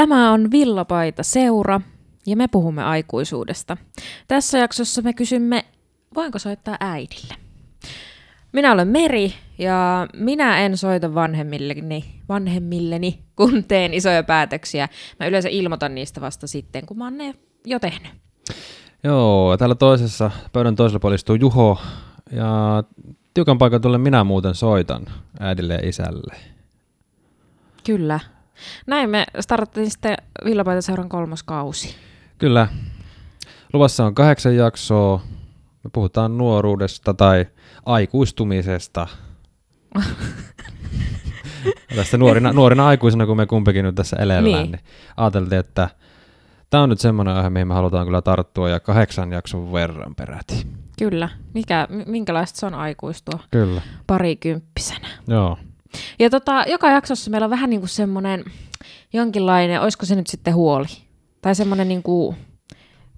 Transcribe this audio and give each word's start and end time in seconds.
Tämä 0.00 0.32
on 0.32 0.50
Villapaita 0.50 1.22
seura 1.22 1.80
ja 2.26 2.36
me 2.36 2.48
puhumme 2.48 2.84
aikuisuudesta. 2.84 3.76
Tässä 4.28 4.58
jaksossa 4.58 5.02
me 5.02 5.12
kysymme, 5.12 5.64
voinko 6.14 6.38
soittaa 6.38 6.76
äidille? 6.80 7.34
Minä 8.52 8.72
olen 8.72 8.88
Meri 8.88 9.34
ja 9.58 10.06
minä 10.16 10.58
en 10.58 10.76
soita 10.76 11.14
vanhemmilleni, 11.14 12.04
vanhemmilleni, 12.28 13.24
kun 13.36 13.64
teen 13.64 13.94
isoja 13.94 14.22
päätöksiä. 14.22 14.88
Mä 15.20 15.26
yleensä 15.26 15.48
ilmoitan 15.48 15.94
niistä 15.94 16.20
vasta 16.20 16.46
sitten, 16.46 16.86
kun 16.86 16.98
mä 16.98 17.04
oon 17.04 17.18
ne 17.18 17.34
jo 17.66 17.78
tehnyt. 17.78 18.12
Joo, 19.04 19.56
täällä 19.56 19.74
toisessa, 19.74 20.30
pöydän 20.52 20.76
toisella 20.76 21.00
puolella 21.00 21.14
istuu 21.14 21.34
Juho, 21.34 21.80
ja 22.32 22.82
tiukan 23.34 23.58
paikan 23.58 23.80
tulle 23.80 23.98
minä 23.98 24.24
muuten 24.24 24.54
soitan 24.54 25.06
äidille 25.40 25.74
ja 25.74 25.88
isälle. 25.88 26.34
Kyllä. 27.84 28.20
Näin 28.86 29.10
me 29.10 29.26
startattiin 29.40 29.90
sitten 29.90 30.16
Villapaitaseuran 30.44 31.08
kolmas 31.08 31.42
kausi. 31.42 31.94
Kyllä. 32.38 32.68
Luvassa 33.72 34.04
on 34.04 34.14
kahdeksan 34.14 34.56
jaksoa. 34.56 35.20
Me 35.84 35.90
puhutaan 35.92 36.38
nuoruudesta 36.38 37.14
tai 37.14 37.46
aikuistumisesta. 37.86 39.06
Tästä 41.96 42.18
nuorina, 42.18 42.52
nuorina 42.52 42.86
aikuisena, 42.86 43.26
kun 43.26 43.36
me 43.36 43.46
kumpikin 43.46 43.84
nyt 43.84 43.94
tässä 43.94 44.16
elellään, 44.16 44.44
niin, 44.44 44.72
niin 44.72 44.84
ajateltiin, 45.16 45.58
että 45.58 45.88
tämä 46.70 46.82
on 46.82 46.88
nyt 46.88 47.00
semmoinen 47.00 47.34
aihe, 47.34 47.50
mihin 47.50 47.68
me 47.68 47.74
halutaan 47.74 48.06
kyllä 48.06 48.22
tarttua 48.22 48.68
ja 48.68 48.80
kahdeksan 48.80 49.32
jakson 49.32 49.72
verran 49.72 50.14
peräti. 50.14 50.66
Kyllä. 50.98 51.28
Mikä, 51.54 51.88
minkälaista 52.06 52.60
se 52.60 52.66
on 52.66 52.74
aikuistua 52.74 53.38
Kyllä. 53.50 53.82
parikymppisenä. 54.06 55.08
Joo. 55.28 55.58
Ja 56.18 56.30
tota, 56.30 56.64
joka 56.68 56.90
jaksossa 56.90 57.30
meillä 57.30 57.44
on 57.44 57.50
vähän 57.50 57.70
niin 57.70 57.80
kuin 57.80 57.88
semmoinen 57.88 58.44
jonkinlainen, 59.12 59.80
olisiko 59.80 60.06
se 60.06 60.14
nyt 60.14 60.26
sitten 60.26 60.54
huoli? 60.54 60.86
Tai 61.42 61.54
semmoinen, 61.54 61.88
niin 61.88 62.02
kuin, 62.02 62.36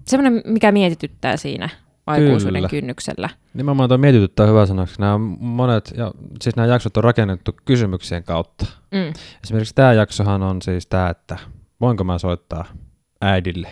semmoinen 0.06 0.42
mikä 0.44 0.72
mietityttää 0.72 1.36
siinä 1.36 1.68
aikuisuuden 2.06 2.54
Kyllä. 2.54 2.68
kynnyksellä. 2.68 3.28
Nimenomaan 3.54 3.88
tuo 3.88 3.98
mietityttää 3.98 4.46
hyvä 4.46 4.66
sanaksi. 4.66 5.00
Nämä 5.00 5.18
monet, 5.38 5.92
ja 5.96 6.12
siis 6.42 6.56
nämä 6.56 6.66
jaksot 6.66 6.96
on 6.96 7.04
rakennettu 7.04 7.56
kysymyksien 7.64 8.24
kautta. 8.24 8.66
Mm. 8.90 9.12
Esimerkiksi 9.44 9.74
tämä 9.74 9.92
jaksohan 9.92 10.42
on 10.42 10.62
siis 10.62 10.86
tämä, 10.86 11.10
että 11.10 11.38
voinko 11.80 12.04
mä 12.04 12.18
soittaa 12.18 12.64
äidille? 13.20 13.68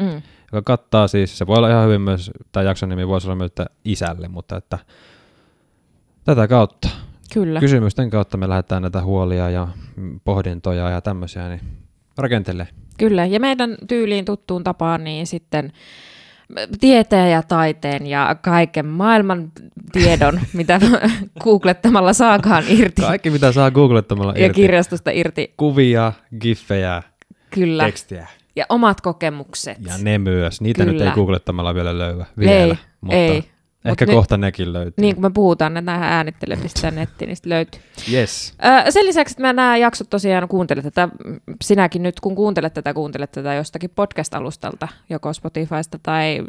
Mm. 0.00 0.22
Joka 0.52 0.62
kattaa 0.62 1.08
siis, 1.08 1.38
se 1.38 1.46
voi 1.46 1.56
olla 1.56 1.70
ihan 1.70 1.86
hyvin 1.86 2.00
myös, 2.00 2.30
tämä 2.52 2.64
jakson 2.64 2.88
nimi 2.88 3.08
voisi 3.08 3.26
olla 3.26 3.36
myös 3.36 3.50
että 3.50 3.66
isälle, 3.84 4.28
mutta 4.28 4.56
että 4.56 4.78
tätä 6.24 6.48
kautta. 6.48 6.88
Kyllä. 7.32 7.60
Kysymysten 7.60 8.10
kautta 8.10 8.36
me 8.36 8.48
lähdetään 8.48 8.82
näitä 8.82 9.02
huolia 9.02 9.50
ja 9.50 9.68
pohdintoja 10.24 10.90
ja 10.90 11.00
tämmöisiä, 11.00 11.48
niin 11.48 11.60
rakentelee. 12.18 12.68
Kyllä, 12.98 13.26
ja 13.26 13.40
meidän 13.40 13.76
tyyliin 13.88 14.24
tuttuun 14.24 14.64
tapaan, 14.64 15.04
niin 15.04 15.26
sitten 15.26 15.72
tieteen 16.80 17.32
ja 17.32 17.42
taiteen 17.42 18.06
ja 18.06 18.36
kaiken 18.42 18.86
maailman 18.86 19.52
tiedon, 19.92 20.40
mitä 20.52 20.80
googlettamalla 21.40 22.12
saakaan 22.12 22.64
irti. 22.68 23.02
Kaikki, 23.02 23.30
mitä 23.30 23.52
saa 23.52 23.70
googlettamalla 23.70 24.32
irti. 24.32 24.42
Ja 24.42 24.52
kirjastosta 24.54 25.10
irti. 25.10 25.54
Kuvia, 25.56 26.12
giffejä, 26.40 27.02
Kyllä. 27.50 27.84
tekstiä. 27.84 28.26
Ja 28.56 28.66
omat 28.68 29.00
kokemukset. 29.00 29.78
Ja 29.86 29.98
ne 29.98 30.18
myös. 30.18 30.60
Niitä 30.60 30.84
Kyllä. 30.84 30.92
nyt 30.92 31.02
ei 31.02 31.10
googlettamalla 31.14 31.74
vielä 31.74 31.98
löyä 31.98 32.26
vielä. 32.38 32.52
Ei, 32.52 32.78
mutta 33.00 33.16
ei. 33.16 33.44
Ehkä 33.84 34.06
Mut 34.06 34.14
kohta 34.14 34.36
nyt, 34.36 34.40
nekin 34.40 34.72
löytyy. 34.72 34.94
Niin 35.02 35.14
kuin 35.14 35.22
me 35.22 35.30
puhutaan, 35.30 35.76
että 35.76 35.92
nämä 35.92 36.16
äänittelemistä 36.16 36.90
nettiin, 36.90 37.26
niin 37.26 37.36
löytyy. 37.44 37.80
Yes. 38.12 38.54
Öö, 38.64 38.90
sen 38.90 39.06
lisäksi, 39.06 39.32
että 39.32 39.42
mä 39.42 39.52
nämä 39.52 39.76
jaksot 39.76 40.10
tosiaan 40.10 40.48
kuuntelet 40.48 40.84
tätä, 40.84 41.08
sinäkin 41.64 42.02
nyt 42.02 42.20
kun 42.20 42.34
kuuntelet 42.34 42.74
tätä, 42.74 42.94
kuuntelet 42.94 43.32
tätä 43.32 43.54
jostakin 43.54 43.90
podcast-alustalta, 43.90 44.88
joko 45.10 45.32
Spotifysta 45.32 45.98
tai 46.02 46.42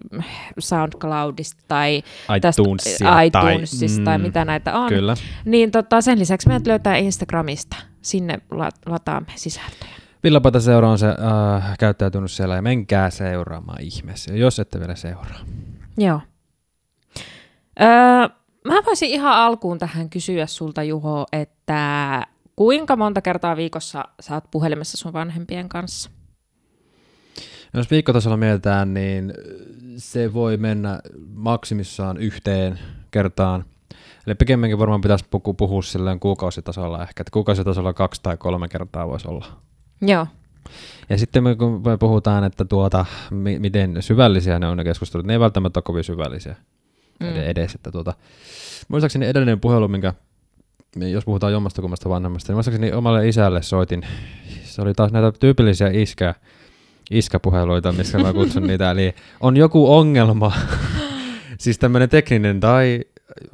SoundCloudista 0.60 1.64
tai 1.68 2.04
iTunesia, 2.38 2.98
tästä, 2.98 3.22
iTunesista 3.22 3.88
tai, 3.88 4.00
mm, 4.00 4.06
tai 4.06 4.18
mitä 4.18 4.46
näitä 4.46 4.74
on. 4.74 4.90
Kyllä. 4.90 5.16
Niin 5.46 5.72
tota, 5.72 6.02
sen 6.02 6.20
lisäksi 6.20 6.48
meidät 6.48 6.68
löytää 6.68 6.96
Instagramista. 6.96 7.78
Sinne 8.02 8.40
lataamme 8.86 9.32
sisältöjä. 9.36 9.94
Villapata 10.24 10.60
seura 10.60 10.90
on 10.90 11.00
se 11.00 11.08
äh, 11.08 11.78
käyttäytynyt 11.80 12.32
siellä 12.32 12.56
ja 12.56 12.62
menkää 12.62 13.10
seuraamaan 13.10 13.82
ihmeessä, 13.82 14.34
jos 14.34 14.60
ette 14.60 14.80
vielä 14.80 14.96
seuraa. 14.96 15.40
Joo. 15.98 16.22
Öö, 17.82 17.88
mä 18.68 18.82
voisin 18.86 19.10
ihan 19.10 19.34
alkuun 19.34 19.80
tähän 19.80 20.10
kysyä 20.10 20.46
sulta, 20.46 20.84
Juho, 20.84 21.26
että 21.32 22.22
kuinka 22.56 22.96
monta 22.96 23.22
kertaa 23.22 23.56
viikossa 23.58 24.06
saat 24.20 24.44
puhelimessa 24.52 24.98
sun 24.98 25.14
vanhempien 25.14 25.70
kanssa? 25.70 26.10
No 27.74 27.80
jos 27.80 27.92
viikkotasolla 27.92 28.38
mietitään, 28.38 28.94
niin 28.94 29.34
se 29.98 30.34
voi 30.34 30.58
mennä 30.58 31.00
maksimissaan 31.34 32.18
yhteen 32.18 32.80
kertaan. 33.12 33.66
Eli 34.28 34.36
pikemminkin 34.36 34.80
varmaan 34.80 35.02
pitäisi 35.02 35.26
puhua, 35.32 35.54
puhua 35.54 35.82
silleen 35.82 36.20
kuukausitasolla 36.20 37.02
ehkä, 37.04 37.22
että 37.22 37.32
kuukausitasolla 37.32 37.94
kaksi 37.94 38.22
tai 38.24 38.38
kolme 38.38 38.68
kertaa 38.68 39.08
voisi 39.08 39.28
olla. 39.28 39.46
Joo. 40.02 40.28
Ja 41.10 41.18
sitten 41.18 41.44
me, 41.44 41.56
kun 41.56 41.82
me 41.86 41.98
puhutaan, 41.98 42.44
että 42.44 42.66
tuota, 42.66 43.06
mi- 43.32 43.60
miten 43.60 44.02
syvällisiä 44.02 44.60
ne 44.60 44.68
on 44.68 44.78
ne 44.78 44.84
keskustelut, 44.84 45.26
ne 45.26 45.34
ei 45.34 45.40
välttämättä 45.40 45.78
ole 45.78 45.84
kovin 45.84 46.04
syvällisiä 46.04 46.56
mm. 47.20 47.36
edes. 47.36 47.76
Että 47.76 47.92
tuota, 47.92 48.14
muistaakseni 48.88 49.26
edellinen 49.26 49.60
puhelu, 49.60 49.88
minkä, 49.88 50.14
jos 50.96 51.26
puhutaan 51.26 51.54
jommasta 51.54 51.82
kummasta 51.82 52.10
vanhemmasta, 52.10 52.52
niin 52.52 52.56
muistaakseni 52.56 52.92
omalle 52.92 53.28
isälle 53.28 53.62
soitin. 53.62 54.06
Se 54.64 54.82
oli 54.82 54.94
taas 54.94 55.12
näitä 55.12 55.32
tyypillisiä 55.40 55.90
iskä, 55.94 56.36
iskäpuheluita, 57.12 57.92
missä 57.92 58.18
mä 58.18 58.34
kutsun 58.34 58.68
niitä. 58.68 58.92
Eli 58.92 59.16
on 59.40 59.58
joku 59.58 59.94
ongelma, 59.96 60.52
siis 61.60 61.80
tämmöinen 61.80 62.10
tekninen 62.10 62.60
tai 62.60 63.02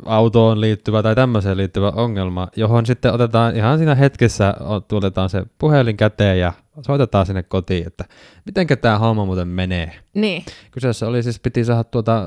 autoon 0.05 0.61
liittyvä 0.61 1.03
tai 1.03 1.15
tämmöiseen 1.15 1.57
liittyvä 1.57 1.89
ongelma, 1.89 2.47
johon 2.55 2.85
sitten 2.85 3.13
otetaan 3.13 3.55
ihan 3.55 3.77
siinä 3.77 3.95
hetkessä, 3.95 4.53
tuotetaan 4.87 5.29
se 5.29 5.45
puhelin 5.57 5.97
käteen 5.97 6.39
ja 6.39 6.53
soitetaan 6.81 7.25
sinne 7.25 7.43
kotiin, 7.43 7.87
että 7.87 8.05
mitenkä 8.45 8.75
tämä 8.75 8.97
homma 8.97 9.25
muuten 9.25 9.47
menee. 9.47 9.99
Niin. 10.13 10.43
Kyseessä 10.71 11.07
oli 11.07 11.23
siis, 11.23 11.39
piti 11.39 11.65
saada 11.65 11.83
tuota, 11.83 12.25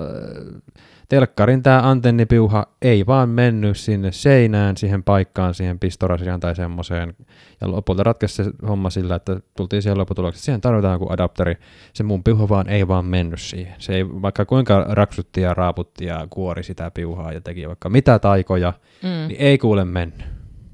telkkarin 1.12 1.62
tämä 1.62 1.90
antennipiuha 1.90 2.66
ei 2.82 3.06
vaan 3.06 3.28
mennyt 3.28 3.76
sinne 3.76 4.12
seinään, 4.12 4.76
siihen 4.76 5.02
paikkaan, 5.02 5.54
siihen 5.54 5.78
pistorasiaan 5.78 6.40
tai 6.40 6.56
semmoiseen. 6.56 7.14
Ja 7.60 7.70
lopulta 7.70 8.02
ratkaisi 8.02 8.44
se 8.44 8.50
homma 8.68 8.90
sillä, 8.90 9.14
että 9.14 9.40
tultiin 9.56 9.82
siihen 9.82 9.98
lopputulokseen, 9.98 10.44
siihen 10.44 10.60
tarvitaan 10.60 10.92
joku 10.92 11.12
adapteri. 11.12 11.56
Se 11.92 12.02
mun 12.02 12.24
piuha 12.24 12.48
vaan 12.48 12.68
ei 12.68 12.88
vaan 12.88 13.04
mennyt 13.04 13.40
siihen. 13.40 13.74
Se 13.78 13.94
ei, 13.94 14.08
vaikka 14.08 14.44
kuinka 14.44 14.84
raksutti 14.88 15.40
ja 15.40 15.54
raaputti 15.54 16.04
ja 16.04 16.26
kuori 16.30 16.62
sitä 16.62 16.90
piuhaa 16.90 17.32
ja 17.32 17.40
teki 17.40 17.68
vaikka 17.68 17.88
mitä 17.88 18.18
taikoja, 18.18 18.72
mm. 19.02 19.28
niin 19.28 19.40
ei 19.40 19.58
kuule 19.58 19.84
mennyt. 19.84 20.24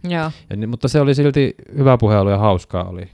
Joo. 0.04 0.30
Ja, 0.50 0.68
mutta 0.68 0.88
se 0.88 1.00
oli 1.00 1.14
silti 1.14 1.54
hyvä 1.78 1.98
puhelu 1.98 2.30
ja 2.30 2.38
hauskaa 2.38 2.84
oli. 2.84 3.10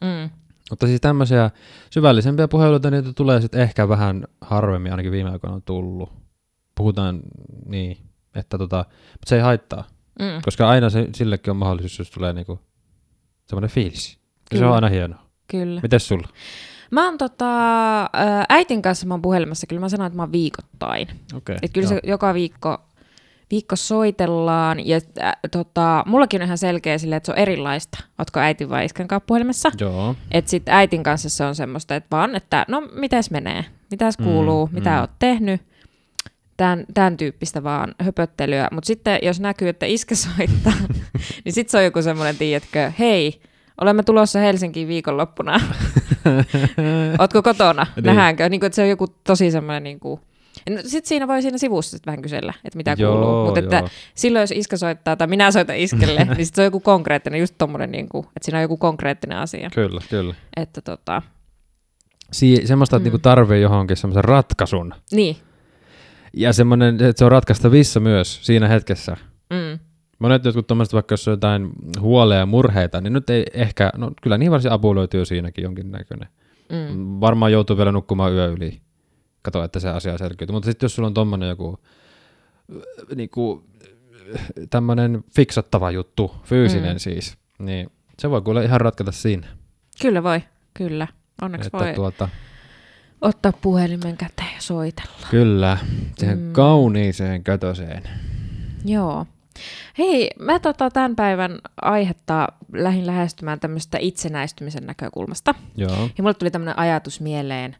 Mm. 0.00 0.30
Mutta 0.70 0.86
siis 0.86 1.00
tämmöisiä 1.00 1.50
syvällisempiä 1.90 2.48
puheluita, 2.48 2.90
niitä 2.90 3.12
tulee 3.12 3.40
sitten 3.40 3.60
ehkä 3.60 3.88
vähän 3.88 4.24
harvemmin, 4.40 4.92
ainakin 4.92 5.12
viime 5.12 5.30
aikoina 5.30 5.56
on 5.56 5.62
tullut 5.62 6.27
puhutaan 6.78 7.20
niin, 7.66 7.98
että 8.34 8.58
tota, 8.58 8.84
mutta 9.12 9.28
se 9.28 9.36
ei 9.36 9.42
haittaa. 9.42 9.84
Mm. 10.18 10.42
Koska 10.44 10.68
aina 10.68 10.90
se, 10.90 11.08
sillekin 11.14 11.50
on 11.50 11.56
mahdollisuus, 11.56 11.98
jos 11.98 12.10
tulee 12.10 12.32
niinku 12.32 12.60
semmoinen 13.46 13.70
fiilis. 13.70 14.18
Kyllä. 14.50 14.60
Se 14.60 14.66
on 14.66 14.74
aina 14.74 14.88
hienoa. 14.88 15.22
Kyllä. 15.48 15.80
Mites 15.80 16.08
sulla? 16.08 16.28
Mä 16.90 17.04
oon 17.04 17.18
tota, 17.18 17.46
äitin 18.48 18.82
kanssa 18.82 19.06
mä 19.06 19.14
oon 19.14 19.22
puhelimessa, 19.22 19.66
kyllä 19.66 19.80
mä 19.80 19.88
sanon, 19.88 20.06
että 20.06 20.16
mä 20.16 20.22
oon 20.22 20.32
viikoittain. 20.32 21.08
Okay, 21.34 21.56
Et 21.62 21.72
kyllä 21.72 21.84
joo. 21.84 22.00
se 22.04 22.08
joka 22.08 22.34
viikko, 22.34 22.78
viikko 23.50 23.76
soitellaan. 23.76 24.86
Ja 24.86 25.00
äh, 25.22 25.32
tota, 25.52 26.02
mullakin 26.06 26.42
on 26.42 26.46
ihan 26.46 26.58
selkeä 26.58 26.98
sille, 26.98 27.16
että 27.16 27.26
se 27.26 27.32
on 27.32 27.38
erilaista. 27.38 27.98
Ootko 28.18 28.40
äitin 28.40 28.70
vai 28.70 28.84
iskän 28.84 29.08
kanssa 29.08 29.26
puhelimessa? 29.26 29.70
Joo. 29.80 30.14
Et 30.30 30.48
sit 30.48 30.68
äitin 30.68 31.02
kanssa 31.02 31.28
se 31.28 31.44
on 31.44 31.54
semmoista, 31.54 31.96
että 31.96 32.08
vaan, 32.16 32.36
että 32.36 32.64
no 32.68 32.82
mitäs 32.92 33.30
menee, 33.30 33.64
mitäs 33.90 34.16
kuuluu, 34.16 34.66
mm, 34.66 34.74
mitä 34.74 34.90
mm. 34.90 35.00
oot 35.00 35.10
tehnyt 35.18 35.62
tämän, 36.58 36.84
tämän 36.94 37.16
tyyppistä 37.16 37.62
vaan 37.62 37.94
höpöttelyä. 38.00 38.68
Mutta 38.72 38.86
sitten 38.86 39.18
jos 39.22 39.40
näkyy, 39.40 39.68
että 39.68 39.86
iskä 39.86 40.14
soittaa, 40.14 40.72
niin 41.44 41.52
sitten 41.52 41.70
se 41.70 41.78
on 41.78 41.84
joku 41.84 42.02
semmoinen, 42.02 42.36
tiedätkö, 42.36 42.92
hei, 42.98 43.40
olemme 43.80 44.02
tulossa 44.02 44.38
Helsinkiin 44.38 44.88
viikonloppuna. 44.88 45.60
Ootko 47.20 47.42
kotona? 47.42 47.86
Niin. 47.96 48.04
Nähdäänkö? 48.04 48.48
Niin 48.48 48.60
kuin, 48.60 48.66
että 48.66 48.76
se 48.76 48.82
on 48.82 48.88
joku 48.88 49.06
tosi 49.24 49.50
semmoinen 49.50 49.82
niin 49.82 50.00
kuin, 50.00 50.20
no, 50.70 50.76
sitten 50.82 51.08
siinä 51.08 51.28
voi 51.28 51.42
siinä 51.42 51.58
sivussa 51.58 51.96
sit 51.96 52.06
vähän 52.06 52.22
kysellä, 52.22 52.54
että 52.64 52.76
mitä 52.76 52.94
joo, 52.98 53.12
kuuluu. 53.12 53.44
Mutta 53.44 53.60
että 53.60 53.82
silloin, 54.14 54.40
jos 54.40 54.50
iskä 54.50 54.76
soittaa 54.76 55.16
tai 55.16 55.26
minä 55.26 55.50
soitan 55.50 55.76
iskelle, 55.76 56.24
niin 56.36 56.46
sit 56.46 56.54
se 56.54 56.60
on 56.60 56.64
joku 56.64 56.80
konkreettinen, 56.80 57.40
just 57.40 57.54
tommonen, 57.58 57.90
niin 57.90 58.08
kuin, 58.08 58.24
että 58.24 58.44
siinä 58.44 58.58
on 58.58 58.62
joku 58.62 58.76
konkreettinen 58.76 59.38
asia. 59.38 59.70
Kyllä, 59.74 60.00
kyllä. 60.10 60.34
Että 60.56 60.80
tota... 60.80 61.22
Si- 62.32 62.66
semmoista, 62.66 62.96
että 62.96 63.02
mm. 63.02 63.04
niinku 63.04 63.18
tarvii 63.18 63.62
johonkin 63.62 63.96
semmoisen 63.96 64.24
ratkaisun. 64.24 64.94
Niin, 65.12 65.36
ja 66.32 66.52
semmoinen, 66.52 66.94
että 66.94 67.18
se 67.18 67.24
on 67.24 67.32
ratkaistavissa 67.32 68.00
myös 68.00 68.46
siinä 68.46 68.68
hetkessä. 68.68 69.16
Mm. 69.50 69.78
Monet 70.18 70.44
jotkut 70.44 70.66
tuommoiset, 70.66 70.94
vaikka 70.94 71.12
jos 71.12 71.28
on 71.28 71.32
jotain 71.32 71.70
huoleja 72.00 72.40
ja 72.40 72.46
murheita, 72.46 73.00
niin 73.00 73.12
nyt 73.12 73.30
ei 73.30 73.44
ehkä, 73.52 73.90
no 73.96 74.10
kyllä 74.22 74.38
niin 74.38 74.50
varsin 74.50 74.72
apu 74.72 74.94
löytyy 74.94 75.24
siinäkin 75.24 75.62
jonkinnäköinen. 75.62 76.28
Mm. 76.68 77.20
Varmaan 77.20 77.52
joutuu 77.52 77.76
vielä 77.76 77.92
nukkumaan 77.92 78.32
yö 78.32 78.46
yli. 78.46 78.80
Kato, 79.42 79.64
että 79.64 79.80
se 79.80 79.88
asia 79.88 80.18
selkiytyy. 80.18 80.52
Mutta 80.52 80.66
sitten 80.66 80.84
jos 80.84 80.94
sulla 80.94 81.06
on 81.06 81.14
tuommoinen 81.14 81.48
joku 81.48 81.78
niinku, 83.14 83.64
tämmöinen 84.70 85.24
fiksattava 85.34 85.90
juttu, 85.90 86.34
fyysinen 86.44 86.96
mm. 86.96 86.98
siis, 86.98 87.38
niin 87.58 87.90
se 88.18 88.30
voi 88.30 88.42
kyllä 88.42 88.62
ihan 88.62 88.80
ratkata 88.80 89.12
siinä. 89.12 89.46
Kyllä 90.02 90.22
voi, 90.22 90.42
kyllä. 90.74 91.06
Onneksi 91.42 91.66
Että 91.66 91.78
voi 91.78 91.94
tuota, 91.94 92.28
ottaa 93.20 93.52
puhelimen 93.62 94.16
käteen 94.16 94.47
soitella. 94.58 95.26
kyllä, 95.30 95.78
siihen 96.18 96.38
Mm. 96.38 96.52
kauniiseen 96.52 97.44
kötöseen. 97.44 98.02
Joo. 98.84 99.26
Hei, 99.98 100.30
mä 100.38 100.58
tota 100.60 100.90
tämän 100.90 101.16
päivän 101.16 101.58
aihetta 101.82 102.48
lähdin 102.72 103.06
lähestymään 103.06 103.60
tämmöistä 103.60 103.98
itsenäistymisen 104.00 104.86
näkökulmasta. 104.86 105.54
Joo. 105.76 105.90
Ja 106.18 106.22
mulle 106.22 106.34
tuli 106.34 106.50
tämmöinen 106.50 106.78
ajatus 106.78 107.20
mieleen 107.20 107.76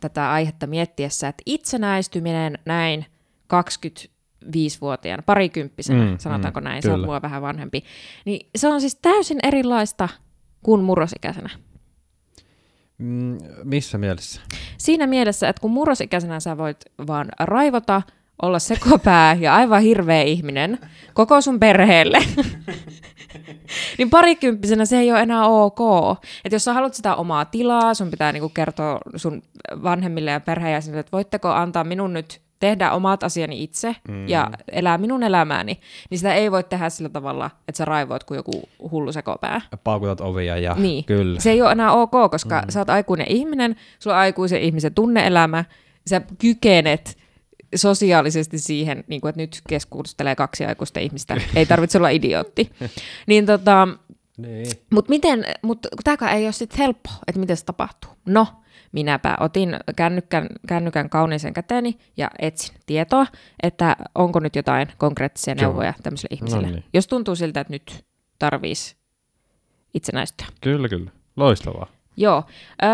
tätä 0.00 0.30
aihetta 0.32 0.66
miettiessä, 0.66 1.28
että 1.28 1.42
itsenäistyminen 1.46 2.58
näin 2.64 3.06
25-vuotiaana, 3.54 5.22
parikymppisenä, 5.22 6.04
mm, 6.04 6.10
Mm, 6.10 6.18
sanotaanko 6.18 6.60
mm, 6.60 6.64
näin, 6.64 6.82
se 6.82 6.88
on 6.88 6.94
kyllä. 6.94 7.06
mua 7.06 7.22
vähän 7.22 7.42
vanhempi, 7.42 7.84
niin 8.24 8.50
se 8.56 8.68
on 8.68 8.80
siis 8.80 8.94
täysin 9.02 9.38
erilaista 9.42 10.08
kuin 10.62 10.84
murrosikäisenä. 10.84 11.50
Mm, 12.98 13.38
missä 13.64 13.98
mielessä? 13.98 14.40
Siinä 14.78 15.06
mielessä, 15.06 15.48
että 15.48 15.60
kun 15.60 15.70
murrosikäisenä 15.70 16.40
sä 16.40 16.58
voit 16.58 16.76
vaan 17.06 17.28
raivota, 17.40 18.02
olla 18.42 18.58
sekopää 18.58 19.36
ja 19.40 19.54
aivan 19.54 19.82
hirveä 19.82 20.22
ihminen 20.22 20.78
koko 21.14 21.40
sun 21.40 21.60
perheelle, 21.60 22.18
niin 23.98 24.10
parikymppisenä 24.10 24.84
se 24.84 24.98
ei 24.98 25.12
ole 25.12 25.20
enää 25.20 25.46
ok. 25.46 25.80
Että 26.44 26.54
jos 26.54 26.64
sä 26.64 26.72
haluat 26.72 26.94
sitä 26.94 27.14
omaa 27.14 27.44
tilaa, 27.44 27.94
sun 27.94 28.10
pitää 28.10 28.32
niinku 28.32 28.48
kertoa 28.48 28.98
sun 29.16 29.42
vanhemmille 29.82 30.30
ja 30.30 30.40
perheenjäsenille, 30.40 31.00
että 31.00 31.12
voitteko 31.12 31.48
antaa 31.48 31.84
minun 31.84 32.12
nyt 32.12 32.40
tehdä 32.60 32.92
omat 32.92 33.22
asiani 33.22 33.62
itse 33.62 33.96
mm. 34.08 34.28
ja 34.28 34.50
elää 34.72 34.98
minun 34.98 35.22
elämääni, 35.22 35.80
niin 36.10 36.18
sitä 36.18 36.34
ei 36.34 36.50
voi 36.50 36.64
tehdä 36.64 36.90
sillä 36.90 37.08
tavalla, 37.08 37.50
että 37.68 37.76
sä 37.78 37.84
raivoit 37.84 38.24
kuin 38.24 38.36
joku 38.36 38.68
hullu 38.90 39.12
sekopää. 39.12 39.60
Paukutat 39.84 40.20
ovia 40.20 40.58
ja 40.58 40.74
Niin. 40.74 41.04
kyllä. 41.04 41.40
Se 41.40 41.50
ei 41.50 41.62
ole 41.62 41.72
enää 41.72 41.92
ok, 41.92 42.12
koska 42.30 42.60
mm. 42.60 42.70
sä 42.70 42.80
oot 42.80 42.90
aikuinen 42.90 43.26
ihminen, 43.30 43.76
sulla 43.98 44.16
on 44.16 44.20
aikuisen 44.22 44.62
ihmisen 44.62 44.94
tunneelämä, 44.94 45.64
sä 46.08 46.20
kykenet 46.38 47.18
sosiaalisesti 47.74 48.58
siihen, 48.58 49.04
niin 49.06 49.20
kuin, 49.20 49.28
että 49.28 49.40
nyt 49.40 49.60
keskustelee 49.68 50.34
kaksi 50.36 50.64
aikuista 50.64 51.00
ihmistä, 51.00 51.36
ei 51.54 51.66
tarvitse 51.66 51.98
olla 51.98 52.08
idiootti. 52.08 52.70
Niin 53.26 53.46
tota, 53.46 53.88
Niin. 54.36 54.66
mutta 54.92 55.08
miten, 55.10 55.44
mut 55.62 55.86
tämäkään 56.04 56.36
ei 56.36 56.44
ole 56.44 56.52
sitten 56.52 56.78
helppo, 56.78 57.10
että 57.26 57.40
miten 57.40 57.56
se 57.56 57.64
tapahtuu. 57.64 58.10
No, 58.26 58.46
minäpä 58.92 59.36
otin 59.40 59.76
kännykän, 59.96 60.46
kännykän 60.66 61.10
kauniisen 61.10 61.54
käteeni 61.54 61.98
ja 62.16 62.30
etsin 62.38 62.76
tietoa, 62.86 63.26
että 63.62 63.96
onko 64.14 64.40
nyt 64.40 64.56
jotain 64.56 64.88
konkreettisia 64.98 65.54
Joo. 65.54 65.62
neuvoja 65.62 65.94
tämmöisille 66.02 66.34
ihmisille. 66.36 66.66
No 66.66 66.72
niin. 66.72 66.84
Jos 66.94 67.06
tuntuu 67.06 67.36
siltä, 67.36 67.60
että 67.60 67.72
nyt 67.72 68.04
tarvitsisi 68.38 68.96
itsenäistyä. 69.94 70.46
Kyllä, 70.60 70.88
kyllä. 70.88 71.10
Loistavaa. 71.36 71.86
Joo. 72.16 72.44
Öö, 72.82 72.90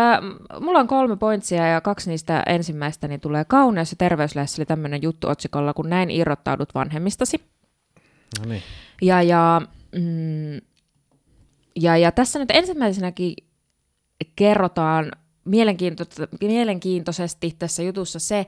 mulla 0.59 0.79
on 0.79 0.87
kolme 0.87 1.15
pointsia 1.17 1.67
ja 1.67 1.81
kaksi 1.81 2.09
niistä 2.09 2.43
ensimmäistä 2.45 3.07
niin 3.07 3.19
tulee 3.19 3.45
kauneus- 3.45 3.91
ja 3.91 3.95
terveyslehdessä 3.97 4.61
oli 4.61 4.65
tämmöinen 4.65 5.01
juttu 5.01 5.29
otsikolla, 5.29 5.73
kun 5.73 5.89
näin 5.89 6.11
irrottaudut 6.11 6.75
vanhemmistasi. 6.75 7.41
No 8.39 8.45
niin. 8.49 8.61
Ja, 9.01 9.21
ja, 9.21 9.61
mm, 9.95 10.61
ja, 11.75 11.97
ja 11.97 12.11
tässä 12.11 12.39
nyt 12.39 12.51
ensimmäisenäkin 12.51 13.35
kerrotaan 14.35 15.11
mielenkiintoisesti 16.41 17.55
tässä 17.59 17.83
jutussa 17.83 18.19
se, 18.19 18.47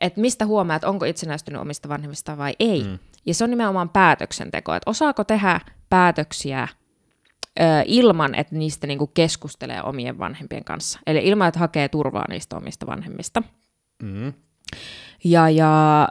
että 0.00 0.20
mistä 0.20 0.46
huomaa, 0.46 0.76
että 0.76 0.88
onko 0.88 1.04
itsenäistynyt 1.04 1.60
omista 1.60 1.88
vanhemmista 1.88 2.38
vai 2.38 2.54
ei. 2.60 2.84
Mm. 2.84 2.98
Ja 3.26 3.34
se 3.34 3.44
on 3.44 3.50
nimenomaan 3.50 3.88
päätöksenteko, 3.88 4.74
että 4.74 4.90
osaako 4.90 5.24
tehdä 5.24 5.60
päätöksiä 5.88 6.68
ö, 7.60 7.62
ilman, 7.84 8.34
että 8.34 8.56
niistä 8.56 8.86
niinku 8.86 9.06
keskustelee 9.06 9.82
omien 9.82 10.18
vanhempien 10.18 10.64
kanssa. 10.64 10.98
Eli 11.06 11.18
ilman, 11.18 11.48
että 11.48 11.60
hakee 11.60 11.88
turvaa 11.88 12.24
niistä 12.28 12.56
omista 12.56 12.86
vanhemmista. 12.86 13.42
Mm. 14.02 14.32
Ja, 15.24 15.50
ja, 15.50 16.08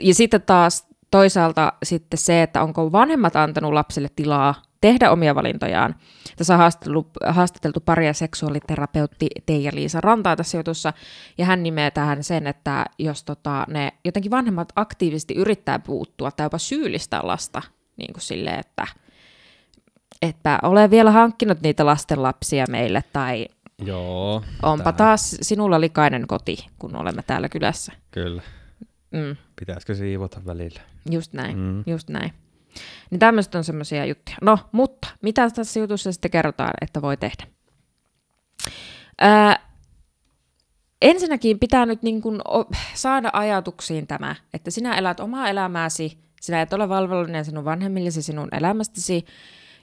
ja 0.00 0.14
sitten 0.14 0.42
taas 0.42 0.86
toisaalta 1.10 1.72
sitten 1.82 2.18
se, 2.18 2.42
että 2.42 2.62
onko 2.62 2.92
vanhemmat 2.92 3.36
antanut 3.36 3.72
lapsille 3.72 4.08
tilaa 4.16 4.54
tehdä 4.84 5.10
omia 5.10 5.34
valintojaan. 5.34 5.94
Tässä 6.36 6.54
on 6.54 6.58
haastateltu, 6.58 7.10
haastateltu 7.26 7.80
paria 7.80 8.12
seksuaaliterapeutti 8.12 9.26
Teija-Liisa 9.46 10.00
Rantaa 10.00 10.36
tässä 10.36 10.58
jutussa, 10.58 10.92
ja 11.38 11.44
hän 11.44 11.62
nimeää 11.62 11.90
tähän 11.90 12.24
sen, 12.24 12.46
että 12.46 12.84
jos 12.98 13.24
tota, 13.24 13.66
ne 13.68 13.92
jotenkin 14.04 14.30
vanhemmat 14.30 14.72
aktiivisesti 14.76 15.34
yrittää 15.34 15.78
puuttua 15.78 16.30
tai 16.30 16.46
jopa 16.46 16.58
syyllistää 16.58 17.20
lasta 17.22 17.62
niin 17.96 18.12
kuin 18.12 18.22
silleen, 18.22 18.60
että 18.60 18.86
että 20.22 20.58
ole 20.62 20.90
vielä 20.90 21.10
hankkinut 21.10 21.60
niitä 21.62 21.86
lastenlapsia 21.86 22.64
meille, 22.70 23.04
tai 23.12 23.48
Joo. 23.84 24.42
onpa 24.62 24.84
tähän. 24.84 24.96
taas 24.96 25.36
sinulla 25.40 25.80
likainen 25.80 26.26
koti, 26.26 26.66
kun 26.78 26.96
olemme 26.96 27.22
täällä 27.22 27.48
kylässä. 27.48 27.92
Kyllä. 28.10 28.42
Mm. 29.10 29.36
Pitäisikö 29.58 29.94
siivota 29.94 30.40
välillä? 30.46 30.80
Just 31.10 31.32
näin, 31.32 31.58
mm. 31.58 31.82
just 31.86 32.08
näin. 32.10 32.32
Niin 33.10 33.18
tämmöiset 33.18 33.54
on 33.54 33.64
semmoisia 33.64 34.04
juttuja. 34.04 34.36
No, 34.42 34.58
mutta 34.72 35.08
mitä 35.22 35.50
tässä 35.50 35.80
jutussa 35.80 36.12
sitten 36.12 36.30
kerrotaan, 36.30 36.72
että 36.80 37.02
voi 37.02 37.16
tehdä? 37.16 37.46
Ää, 39.20 39.58
ensinnäkin 41.02 41.58
pitää 41.58 41.86
nyt 41.86 42.02
niin 42.02 42.22
kuin 42.22 42.40
saada 42.94 43.30
ajatuksiin 43.32 44.06
tämä, 44.06 44.34
että 44.54 44.70
sinä 44.70 44.94
elät 44.94 45.20
omaa 45.20 45.48
elämääsi, 45.48 46.18
sinä 46.40 46.62
et 46.62 46.72
ole 46.72 46.88
valvollinen 46.88 47.44
sinun 47.44 47.64
vanhemmillesi 47.64 48.22
sinun 48.22 48.48
elämästäsi, 48.52 49.24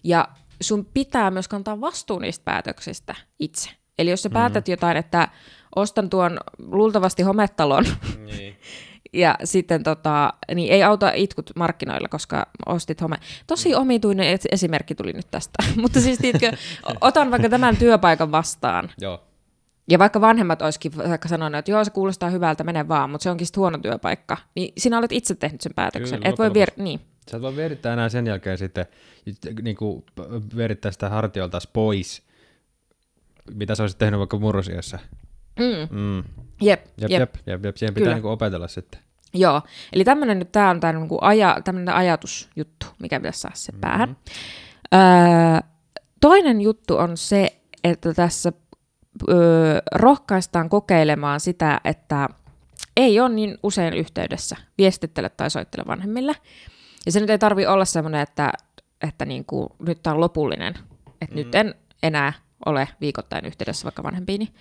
ja 0.04 0.28
sun 0.62 0.86
pitää 0.86 1.32
myös 1.32 1.48
kantaa 1.48 1.82
vastuu 1.82 2.20
niistä 2.20 2.46
päätöksistä 2.46 3.16
itse. 3.40 3.70
Eli 4.00 4.10
jos 4.10 4.24
sä 4.24 4.30
mm. 4.30 4.34
päätät 4.34 4.68
jotain, 4.68 4.98
että 4.98 5.28
ostan 5.76 6.10
tuon 6.10 6.40
luultavasti 6.58 7.24
hometalon, 7.24 7.86
Niin. 8.26 8.58
ja 9.14 9.36
sitten 9.44 9.84
tota, 9.84 10.34
niin 10.56 10.74
ei 10.74 10.84
auta 10.84 11.12
itkut 11.16 11.52
markkinoilla, 11.56 12.08
koska 12.08 12.48
ostit 12.66 13.02
home. 13.02 13.18
Tosi 13.48 13.76
omituinen 13.76 14.28
et- 14.28 14.48
esimerkki 14.52 14.96
tuli 14.96 15.14
nyt 15.14 15.28
tästä. 15.32 15.64
Mutta 15.82 16.02
siis 16.02 16.20
tiedätkö, 16.20 16.52
otan 17.02 17.32
vaikka 17.32 17.50
tämän 17.50 17.78
työpaikan 17.78 18.32
vastaan. 18.32 18.90
Joo. 19.02 19.24
Ja 19.90 20.00
vaikka 20.00 20.22
vanhemmat 20.22 20.62
olisikin 20.62 20.98
vaikka 20.98 21.28
sanonut, 21.28 21.60
että 21.60 21.72
joo, 21.72 21.84
se 21.84 21.92
kuulostaa 21.92 22.30
hyvältä, 22.30 22.64
mene 22.64 22.88
vaan, 22.88 23.10
mutta 23.10 23.24
se 23.24 23.30
onkin 23.30 23.48
sit 23.48 23.58
huono 23.58 23.78
työpaikka. 23.78 24.38
Niin 24.56 24.74
sinä 24.78 24.98
olet 24.98 25.12
itse 25.12 25.36
tehnyt 25.36 25.62
sen 25.62 25.74
päätöksen. 25.76 26.20
Kyllä, 26.20 26.30
Et 26.30 26.40
voi 26.40 26.54
vier... 26.54 26.72
Niin. 26.78 27.00
Sä 27.32 27.38
et 27.38 27.44
voi 27.44 27.56
vierittää 27.56 27.94
enää 27.94 28.10
sen 28.10 28.28
jälkeen 28.28 28.58
sitten, 28.58 28.86
niin 29.62 29.76
kuin 29.76 30.06
vierittää 30.56 30.92
sitä 30.92 31.10
hartiolta 31.10 31.60
pois, 31.74 32.24
mitä 33.54 33.76
sä 33.76 33.84
olisit 33.84 33.98
tehnyt 33.98 34.20
vaikka 34.20 34.40
murrosiassa. 34.40 35.00
Mm. 35.60 35.98
Mm. 36.00 36.24
Jep, 36.62 36.86
Jep, 36.98 37.12
jep. 37.12 37.20
jep, 37.20 37.36
jep, 37.48 37.66
jep. 37.66 37.78
Siihen 37.78 37.94
pitää 37.94 38.14
niin 38.14 38.26
opetella 38.26 38.68
sitten. 38.68 39.02
Joo, 39.34 39.62
eli 39.94 40.04
tämmöinen 40.04 40.40
nyt 40.40 40.52
tämä 40.52 40.70
on 40.70 40.80
tämä 40.80 40.94
niinku 40.94 41.18
aja, 41.22 41.58
tämmöinen 41.64 41.96
ajatusjuttu, 41.96 42.86
mikä 43.00 43.20
pitäisi 43.20 43.40
saada 43.40 43.78
päähän. 43.82 44.10
Mm-hmm. 44.10 45.00
Öö, 45.00 45.60
toinen 46.22 46.62
juttu 46.62 46.98
on 46.98 47.18
se, 47.18 47.58
että 47.84 48.14
tässä 48.14 48.52
öö, 49.30 49.80
rohkaistaan 49.92 50.70
kokeilemaan 50.70 51.40
sitä, 51.40 51.82
että 51.84 52.30
ei 52.98 53.20
ole 53.20 53.30
niin 53.30 53.58
usein 53.64 53.94
yhteydessä, 53.94 54.56
viestittele 54.78 55.30
tai 55.30 55.50
soittele 55.50 55.84
vanhemmille. 55.88 56.36
Ja 57.06 57.12
se 57.12 57.20
nyt 57.20 57.30
ei 57.30 57.40
tarvi 57.40 57.66
olla 57.66 57.86
semmoinen, 57.86 58.22
että, 58.22 58.54
että 59.02 59.26
niinku, 59.26 59.76
nyt 59.80 60.04
tämä 60.04 60.14
on 60.14 60.20
lopullinen, 60.22 60.74
että 61.22 61.36
mm. 61.36 61.40
nyt 61.40 61.56
en 61.56 61.76
enää 62.04 62.34
ole 62.66 62.88
viikoittain 63.02 63.46
yhteydessä 63.46 63.84
vaikka 63.84 64.04
vanhempiini. 64.04 64.54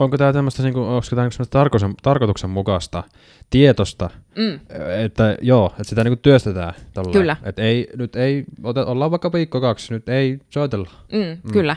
Onko 0.00 0.18
tämä 0.18 0.32
tämmöistä, 0.32 0.62
niin 0.62 0.74
kuin, 0.74 0.86
onko 0.86 1.06
tämä 1.10 1.30
semmoista 1.30 1.58
tarkoituksen, 1.58 1.94
tarkoituksenmukaista, 2.02 3.02
tietosta, 3.50 4.10
Mm. 4.36 4.60
että 5.04 5.36
joo, 5.40 5.66
että 5.66 5.84
sitä 5.84 6.04
niin 6.04 6.10
kuin 6.10 6.22
työstetään 6.22 6.74
tolleen. 6.94 7.12
Kyllä. 7.12 7.36
Että 7.42 7.62
ei, 7.62 7.88
nyt 7.96 8.16
ei, 8.16 8.44
ota, 8.62 8.86
ollaan 8.86 9.10
vaikka 9.10 9.32
viikko 9.32 9.60
kaksi, 9.60 9.94
nyt 9.94 10.08
ei 10.08 10.38
soitella. 10.50 10.90
Mm, 11.12 11.18
mm. 11.18 11.52
Kyllä. 11.52 11.76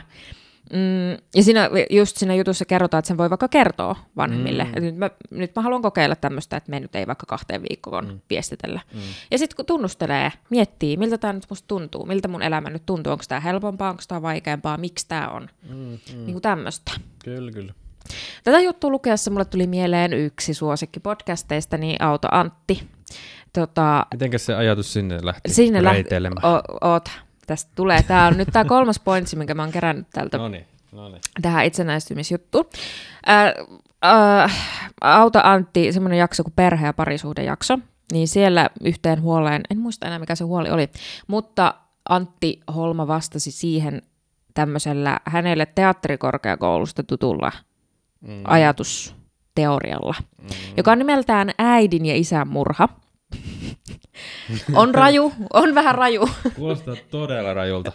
Mm, 0.72 1.10
ja 1.34 1.42
siinä, 1.42 1.70
just 1.90 2.16
siinä 2.16 2.34
jutussa 2.34 2.64
kerrotaan, 2.64 2.98
että 2.98 3.06
sen 3.08 3.16
voi 3.18 3.30
vaikka 3.30 3.48
kertoa 3.48 3.96
vanhemmille. 4.16 4.64
Mm. 4.64 4.82
Nyt, 4.82 4.96
mä, 4.96 5.10
nyt 5.30 5.56
mä 5.56 5.62
haluan 5.62 5.82
kokeilla 5.82 6.16
tämmöistä, 6.16 6.56
että 6.56 6.70
me 6.70 6.80
nyt 6.80 6.94
ei 6.96 7.06
vaikka 7.06 7.26
kahteen 7.26 7.62
viikkoon 7.62 8.06
mm. 8.08 8.20
viestitellä. 8.30 8.80
Mm. 8.94 9.00
Ja 9.30 9.38
sitten 9.38 9.56
kun 9.56 9.66
tunnustelee, 9.66 10.32
miettii, 10.50 10.96
miltä 10.96 11.18
tämä 11.18 11.32
nyt 11.32 11.46
musta 11.50 11.68
tuntuu, 11.68 12.06
miltä 12.06 12.28
mun 12.28 12.42
elämä 12.42 12.70
nyt 12.70 12.86
tuntuu, 12.86 13.12
onko 13.12 13.24
tämä 13.28 13.40
helpompaa, 13.40 13.90
onko 13.90 14.02
tämä 14.08 14.22
vaikeampaa, 14.22 14.76
miksi 14.78 15.08
tämä 15.08 15.28
on. 15.28 15.48
Mm, 15.68 15.76
mm. 15.76 15.98
Niin 16.16 16.32
kuin 16.32 16.42
tämmöistä. 16.42 16.92
Kyllä, 17.24 17.52
kyllä. 17.52 17.72
Tätä 18.44 18.60
juttua 18.60 18.90
lukeessa 18.90 19.30
mulle 19.30 19.44
tuli 19.44 19.66
mieleen 19.66 20.12
yksi 20.12 20.54
suosikki 20.54 21.00
podcasteista, 21.00 21.76
niin 21.76 22.02
Auto 22.02 22.28
Antti. 22.30 22.88
Tota, 23.52 24.06
Mitenkäs 24.14 24.46
se 24.46 24.54
ajatus 24.54 24.92
sinne 24.92 25.18
lähti 25.22 25.52
sinne 25.52 25.84
lähti, 25.84 26.14
o, 26.42 26.88
oot, 26.88 27.08
tästä 27.46 27.70
tulee. 27.74 28.02
Tämä 28.02 28.26
on 28.26 28.36
nyt 28.36 28.48
tämä 28.52 28.64
kolmas 28.64 29.00
pointsi, 29.00 29.36
minkä 29.36 29.54
mä 29.54 29.62
oon 29.62 29.72
kerännyt 29.72 30.06
tältä 30.12 30.38
No 30.38 30.48
niin, 30.48 30.66
no 30.92 31.08
niin. 31.08 31.20
tähän 31.42 31.64
itsenäistymisjuttuun. 31.64 32.64
Äh, 33.28 33.52
äh, 34.44 34.52
Auta 35.00 35.40
Antti, 35.44 35.92
semmoinen 35.92 36.18
jakso 36.18 36.42
kuin 36.42 36.54
perhe- 36.56 36.86
ja 36.86 36.92
parisuhdejakso, 36.92 37.78
niin 38.12 38.28
siellä 38.28 38.70
yhteen 38.80 39.22
huoleen, 39.22 39.62
en 39.70 39.78
muista 39.78 40.06
enää 40.06 40.18
mikä 40.18 40.34
se 40.34 40.44
huoli 40.44 40.70
oli, 40.70 40.88
mutta 41.26 41.74
Antti 42.08 42.60
Holma 42.74 43.06
vastasi 43.06 43.50
siihen 43.50 44.02
tämmöisellä 44.54 45.20
hänelle 45.24 45.66
teatterikorkeakoulusta 45.66 47.02
tutulla 47.02 47.52
mm. 48.26 48.42
ajatusteorialla, 48.44 50.14
mm. 50.42 50.48
joka 50.76 50.92
on 50.92 50.98
nimeltään 50.98 51.50
äidin 51.58 52.06
ja 52.06 52.16
isän 52.16 52.48
murha. 52.48 52.88
on 54.74 54.94
raju, 54.94 55.32
on 55.52 55.74
vähän 55.74 55.94
raju. 55.94 56.28
Kuulostaa 56.54 56.96
todella 57.10 57.54
rajulta. 57.54 57.92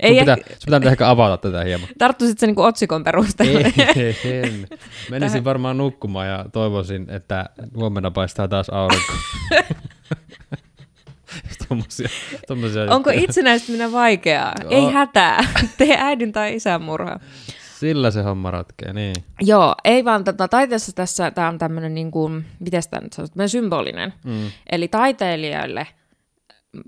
Ei 0.00 0.14
sun, 0.14 0.18
pitää, 0.18 0.36
sun 0.36 0.56
pitää 0.64 0.78
nyt 0.78 0.88
ehkä 0.88 1.10
avata 1.10 1.36
tätä 1.36 1.64
hieman. 1.64 1.88
Tarttuisit 1.98 2.38
se 2.38 2.46
niinku 2.46 2.62
otsikon 2.62 3.04
perusteella. 3.04 3.60
Ei, 3.96 4.16
en. 4.24 4.66
Menisin 5.10 5.44
varmaan 5.44 5.78
nukkumaan 5.78 6.28
ja 6.28 6.44
toivoisin, 6.52 7.10
että 7.10 7.44
huomenna 7.76 8.10
paistaa 8.10 8.48
taas 8.48 8.68
aurinko. 8.68 9.12
tommosia, 11.68 12.08
tommosia 12.46 12.94
Onko 12.94 13.10
itsenäistyminen 13.10 13.92
vaikeaa? 13.92 14.52
Joo. 14.62 14.70
Ei 14.70 14.92
hätää. 14.92 15.44
Tee 15.78 15.96
äidin 15.98 16.32
tai 16.32 16.54
isän 16.54 16.82
murha. 16.82 17.20
Sillä 17.84 18.10
se 18.10 18.22
homma 18.22 18.50
ratkee, 18.50 18.92
niin. 18.92 19.14
Joo, 19.40 19.74
ei 19.84 20.04
vaan 20.04 20.24
tota, 20.24 20.48
taiteessa 20.48 20.92
tässä, 20.92 21.30
tämä 21.30 21.48
on 21.48 21.58
tämmöinen, 21.58 21.94
niin 21.94 22.10
kuin, 22.10 22.44
miten 22.60 22.82
tämä 22.90 23.00
nyt 23.00 23.12
sanotaan, 23.12 23.48
symbolinen. 23.48 24.14
Mm. 24.24 24.50
Eli 24.70 24.88
taiteilijoille, 24.88 25.86
mm, 26.72 26.82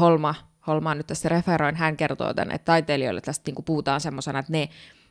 Holma, 0.00 0.34
Holma 0.66 0.94
nyt 0.94 1.06
tässä 1.06 1.28
referoin, 1.28 1.76
hän 1.76 1.96
kertoo 1.96 2.34
tämän, 2.34 2.54
että 2.54 2.64
taiteilijoille 2.64 3.20
tästä 3.20 3.42
niin 3.46 3.54
kuin 3.54 3.64
puhutaan 3.64 4.00
semmoisena, 4.00 4.38
että 4.38 4.52
ne 4.52 4.68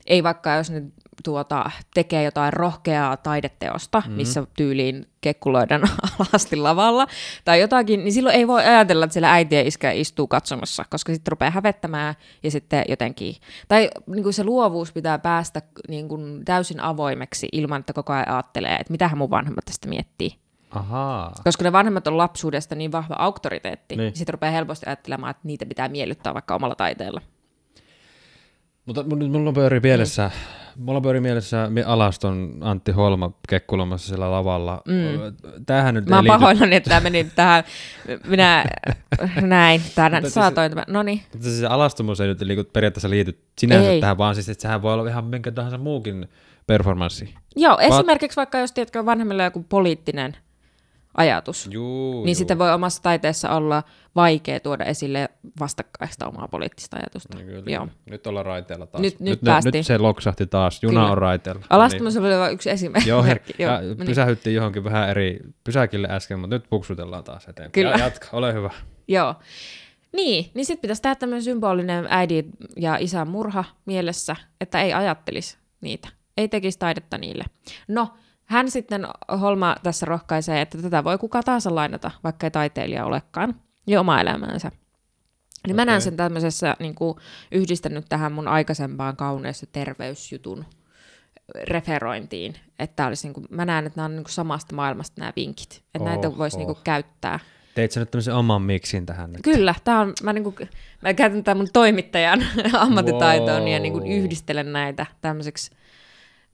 ei 0.07 0.23
vaikka 0.23 0.55
jos 0.55 0.71
ne 0.71 0.83
tuota, 1.23 1.71
tekee 1.93 2.23
jotain 2.23 2.53
rohkeaa 2.53 3.17
taideteosta, 3.17 3.99
mm-hmm. 3.99 4.13
missä 4.13 4.43
tyyliin 4.57 5.05
kekkuloidaan 5.21 5.81
alasti 6.19 6.55
lavalla 6.55 7.07
tai 7.45 7.59
jotakin, 7.59 8.03
niin 8.03 8.13
silloin 8.13 8.35
ei 8.35 8.47
voi 8.47 8.65
ajatella, 8.65 9.05
että 9.05 9.13
siellä 9.13 9.33
äiti 9.33 9.55
ja 9.55 9.61
iskä 9.61 9.91
istuu 9.91 10.27
katsomassa, 10.27 10.85
koska 10.89 11.13
sitten 11.13 11.31
rupeaa 11.31 11.51
hävettämään 11.51 12.15
ja 12.43 12.51
sitten 12.51 12.85
jotenkin, 12.89 13.35
tai 13.67 13.89
niin 14.07 14.23
kuin 14.23 14.33
se 14.33 14.43
luovuus 14.43 14.93
pitää 14.93 15.19
päästä 15.19 15.61
niin 15.87 16.07
kuin 16.07 16.45
täysin 16.45 16.79
avoimeksi 16.79 17.47
ilman, 17.51 17.79
että 17.79 17.93
koko 17.93 18.13
ajan 18.13 18.29
ajattelee, 18.29 18.75
että 18.75 18.91
mitähän 18.91 19.17
mun 19.17 19.29
vanhemmat 19.29 19.65
tästä 19.65 19.87
miettii. 19.89 20.31
Ahaa. 20.71 21.33
Koska 21.43 21.63
ne 21.63 21.71
vanhemmat 21.71 22.07
on 22.07 22.17
lapsuudesta 22.17 22.75
niin 22.75 22.91
vahva 22.91 23.15
auktoriteetti, 23.19 23.95
Niin. 23.95 24.05
niin 24.05 24.15
sitten 24.15 24.33
rupeaa 24.33 24.51
helposti 24.51 24.85
ajattelemaan, 24.85 25.31
että 25.31 25.41
niitä 25.43 25.65
pitää 25.65 25.87
miellyttää 25.87 26.33
vaikka 26.33 26.55
omalla 26.55 26.75
taiteella. 26.75 27.21
Mutta 28.89 29.03
nyt 29.15 29.31
mulla 29.31 29.51
pyörii 29.53 29.79
mielessä, 29.83 30.31
mulla 30.75 31.01
pyörii 31.01 31.21
mielessä 31.21 31.67
mi- 31.69 31.83
alaston 31.83 32.57
Antti 32.61 32.91
Holma 32.91 33.31
kekkulomassa 33.49 34.07
siellä 34.07 34.31
lavalla. 34.31 34.81
Mm. 34.87 34.93
Tämähän 35.65 35.95
nyt 35.95 36.05
Mä 36.05 36.15
oon 36.15 36.25
pahoillani, 36.25 36.75
että 36.75 36.89
tämä 36.89 37.01
meni 37.01 37.23
tähän, 37.35 37.63
minä 38.27 38.65
näin, 39.41 39.81
Mutta 39.81 40.21
siis- 40.21 40.33
saatoin 40.33 40.71
tämän, 40.71 40.85
no 40.87 41.03
niin. 41.03 41.21
mutta 41.33 41.47
siis 41.47 41.59
se 41.59 41.67
alastomuus 41.67 42.19
ei 42.21 42.27
nyt 42.27 42.41
liiku, 42.41 42.63
periaatteessa 42.63 43.09
liity 43.09 43.39
sinänsä 43.59 43.89
Ei. 43.89 44.01
tähän, 44.01 44.17
vaan 44.17 44.35
siis, 44.35 44.49
että 44.49 44.61
sehän 44.61 44.81
voi 44.81 44.93
olla 44.93 45.09
ihan 45.09 45.25
minkä 45.25 45.51
tahansa 45.51 45.77
muukin 45.77 46.27
performanssi. 46.67 47.33
Joo, 47.55 47.77
esimerkiksi 47.79 48.35
vaikka 48.35 48.57
jos 48.59 48.71
tiedätkö 48.71 49.05
vanhemmilla 49.05 49.43
joku 49.43 49.65
poliittinen 49.69 50.37
ajatus, 51.17 51.67
Juu, 51.71 52.25
niin 52.25 52.35
sitten 52.35 52.59
voi 52.59 52.73
omassa 52.73 53.03
taiteessa 53.03 53.49
olla 53.49 53.83
vaikea 54.15 54.59
tuoda 54.59 54.83
esille 54.85 55.29
vastakkaista 55.59 56.27
omaa 56.27 56.47
poliittista 56.47 56.97
ajatusta. 56.97 57.37
Niin 57.37 57.47
kyllä. 57.47 57.63
Joo. 57.71 57.87
Nyt 58.09 58.27
ollaan 58.27 58.45
raiteella 58.45 58.85
taas. 58.87 59.01
Nyt- 59.01 59.19
nyt 59.19 59.29
nyt, 59.29 59.41
päästiin. 59.41 59.73
nyt 59.73 59.85
se 59.85 59.97
loksahti 59.97 60.47
taas. 60.47 60.83
Juna 60.83 60.99
Kyllä. 60.99 61.11
on 61.11 61.17
raiteella. 61.17 61.61
Alastomuus 61.69 62.17
oli 62.17 62.37
vain 62.37 62.53
yksi 62.53 62.69
esimerkki. 62.69 63.09
Joo, 63.09 63.23
Merkki, 63.23 63.53
ja 63.63 63.71
no 63.71 63.87
niin. 63.87 63.97
pysähyttiin 64.05 64.55
johonkin 64.55 64.83
vähän 64.83 65.09
eri 65.09 65.39
pysäkille 65.63 66.07
äsken, 66.11 66.39
mutta 66.39 66.55
nyt 66.55 66.65
puksutellaan 66.69 67.23
taas 67.23 67.43
eteenpäin. 67.43 67.71
Kyllä. 67.71 67.91
Ja 67.91 67.97
jatka, 67.97 68.27
ole 68.31 68.53
hyvä. 68.53 68.69
Joo. 69.07 69.35
Niin, 70.11 70.51
niin 70.53 70.65
sitten 70.65 70.81
pitäisi 70.81 71.01
tehdä 71.01 71.15
tämmöinen 71.15 71.43
symbolinen 71.43 72.07
äidin 72.09 72.49
ja 72.77 72.97
isän 72.97 73.27
murha 73.27 73.63
mielessä, 73.85 74.35
että 74.61 74.81
ei 74.81 74.93
ajattelisi 74.93 75.57
niitä, 75.81 76.07
ei 76.37 76.47
tekisi 76.47 76.79
taidetta 76.79 77.17
niille. 77.17 77.43
No, 77.87 78.13
hän 78.49 78.71
sitten, 78.71 79.07
Holma 79.41 79.75
tässä 79.83 80.05
rohkaisee, 80.05 80.61
että 80.61 80.81
tätä 80.81 81.03
voi 81.03 81.17
kuka 81.17 81.43
tahansa 81.43 81.75
lainata, 81.75 82.11
vaikka 82.23 82.47
ei 82.47 82.51
taiteilija 82.51 83.05
olekaan, 83.05 83.55
ja 83.87 83.99
oma 83.99 84.21
elämäänsä. 84.21 84.71
Niin 85.67 85.75
mä 85.75 85.81
Okei. 85.81 85.85
näen 85.85 86.01
sen 86.01 86.17
tämmöisessä 86.17 86.75
niin 86.79 86.95
kuin, 86.95 87.15
yhdistänyt 87.51 88.05
tähän 88.09 88.31
mun 88.31 88.47
aikaisempaan 88.47 89.15
kauneus- 89.15 89.61
ja 89.61 89.67
terveysjutun 89.71 90.65
referointiin, 91.63 92.55
että 92.79 93.07
olisi, 93.07 93.27
niin 93.27 93.33
kuin, 93.33 93.45
mä 93.49 93.65
näen, 93.65 93.85
että 93.85 93.97
nämä 93.97 94.05
on 94.05 94.15
niin 94.15 94.23
kuin 94.23 94.33
samasta 94.33 94.75
maailmasta 94.75 95.21
nämä 95.21 95.33
vinkit, 95.35 95.83
että 95.95 96.09
näitä 96.09 96.27
Oh, 96.27 96.37
voisi 96.37 96.57
oh. 96.57 96.59
niin 96.59 96.67
kuin, 96.67 96.77
käyttää. 96.83 97.39
Teit 97.75 97.91
sä 97.91 97.99
nyt 97.99 98.11
tämmöisen 98.11 98.35
oman 98.35 98.61
miksin 98.61 99.05
tähän 99.05 99.31
nyt? 99.31 99.41
Kyllä, 99.41 99.75
tää 99.83 99.99
on, 99.99 100.13
mä, 100.23 100.33
niinku, 100.33 100.55
mä 101.01 101.13
käytän 101.13 101.43
tämän 101.43 101.57
mun 101.57 101.67
toimittajan 101.73 102.43
ammattitaitoon 102.73 103.67
ja 103.67 103.77
Wow. 103.77 103.81
niinku 103.81 103.99
yhdistelen 104.07 104.73
näitä 104.73 105.05
tämmöiseksi 105.21 105.71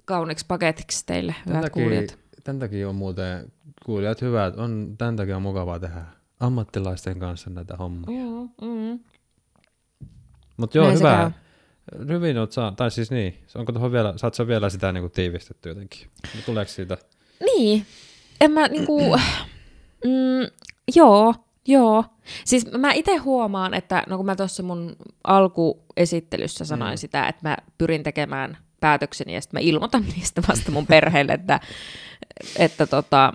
kauneeksi 0.05 0.45
paketiksi 0.47 1.05
teille, 1.05 1.35
Tän 1.45 1.57
hyvät 1.57 1.73
kuulijat. 1.73 2.07
takia, 2.07 2.23
tän 2.43 2.59
takia 2.59 2.89
on 2.89 2.95
muuten, 2.95 3.51
kuulijat 3.85 4.21
hyvät, 4.21 4.57
on, 4.57 4.95
tän 4.97 5.15
takia 5.15 5.35
on 5.35 5.41
mukavaa 5.41 5.79
tehdä 5.79 6.03
ammattilaisten 6.39 7.19
kanssa 7.19 7.49
näitä 7.49 7.77
hommia. 7.77 8.07
Mm, 8.07 8.49
mm. 8.67 8.99
Mutta 10.57 10.77
joo, 10.77 10.87
Näin 10.87 10.99
hyvä. 10.99 11.31
Hyvin 12.07 12.37
oot 12.37 12.51
saa, 12.51 12.71
tai 12.71 12.91
siis 12.91 13.11
niin, 13.11 13.37
onko 13.55 13.71
tuohon 13.71 13.91
vielä, 13.91 14.13
saat 14.15 14.33
sä 14.33 14.47
vielä 14.47 14.69
sitä 14.69 14.91
niinku 14.91 15.09
tiivistetty 15.09 15.69
jotenkin? 15.69 16.07
Tuleeko 16.45 16.71
siitä? 16.71 16.97
Niin, 17.45 17.85
en 18.41 18.51
mä 18.51 18.67
niinku, 18.67 19.01
mm, 20.05 20.47
joo, 20.95 21.33
joo. 21.67 22.03
Siis 22.45 22.71
mä 22.71 22.93
itse 22.93 23.15
huomaan, 23.15 23.73
että 23.73 24.03
no 24.07 24.17
kun 24.17 24.25
mä 24.25 24.35
tuossa 24.35 24.63
mun 24.63 24.95
alkuesittelyssä 25.23 26.65
sanoin 26.65 26.93
mm. 26.93 26.97
sitä, 26.97 27.27
että 27.27 27.49
mä 27.49 27.57
pyrin 27.77 28.03
tekemään 28.03 28.57
päätökseni 28.79 29.33
ja 29.33 29.41
sitten 29.41 29.57
mä 29.57 29.61
ilmoitan 29.67 30.05
niistä 30.15 30.41
vasta 30.49 30.71
mun 30.71 30.87
perheelle, 30.87 31.33
että, 31.33 31.59
että 32.59 32.87
tota, 32.87 33.33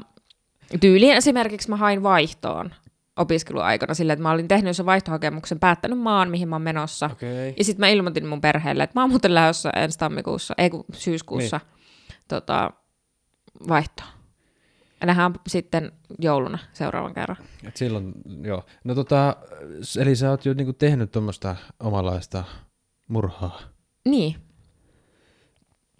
tyyliin 0.80 1.16
esimerkiksi 1.16 1.70
mä 1.70 1.76
hain 1.76 2.02
vaihtoon 2.02 2.70
opiskeluaikana 3.16 3.94
sillä, 3.94 4.12
että 4.12 4.22
mä 4.22 4.30
olin 4.30 4.48
tehnyt 4.48 4.76
sen 4.76 4.86
vaihtohakemuksen, 4.86 5.60
päättänyt 5.60 5.98
maan, 5.98 6.30
mihin 6.30 6.48
mä 6.48 6.54
oon 6.54 6.62
menossa. 6.62 7.10
Okei. 7.12 7.54
Ja 7.58 7.64
sitten 7.64 7.80
mä 7.80 7.88
ilmoitin 7.88 8.26
mun 8.26 8.40
perheelle, 8.40 8.82
että 8.82 8.98
mä 8.98 9.02
oon 9.02 9.10
muuten 9.10 9.34
lähdössä 9.34 9.70
ensi 9.70 9.98
tammikuussa, 9.98 10.54
ei 10.58 10.70
kun 10.70 10.84
syyskuussa 10.92 11.60
niin. 11.62 12.18
tota, 12.28 12.70
vaihtoon. 13.68 14.08
Ja 15.00 15.06
nähdään 15.06 15.32
sitten 15.48 15.92
jouluna 16.18 16.58
seuraavan 16.72 17.14
kerran. 17.14 17.36
Et 17.64 17.76
silloin, 17.76 18.12
joo. 18.42 18.64
No 18.84 18.94
tota, 18.94 19.36
eli 19.98 20.16
sä 20.16 20.30
oot 20.30 20.44
jo 20.44 20.54
niinku 20.54 20.72
tehnyt 20.72 21.12
tuommoista 21.12 21.56
omanlaista 21.80 22.44
murhaa. 23.08 23.60
Niin, 24.04 24.36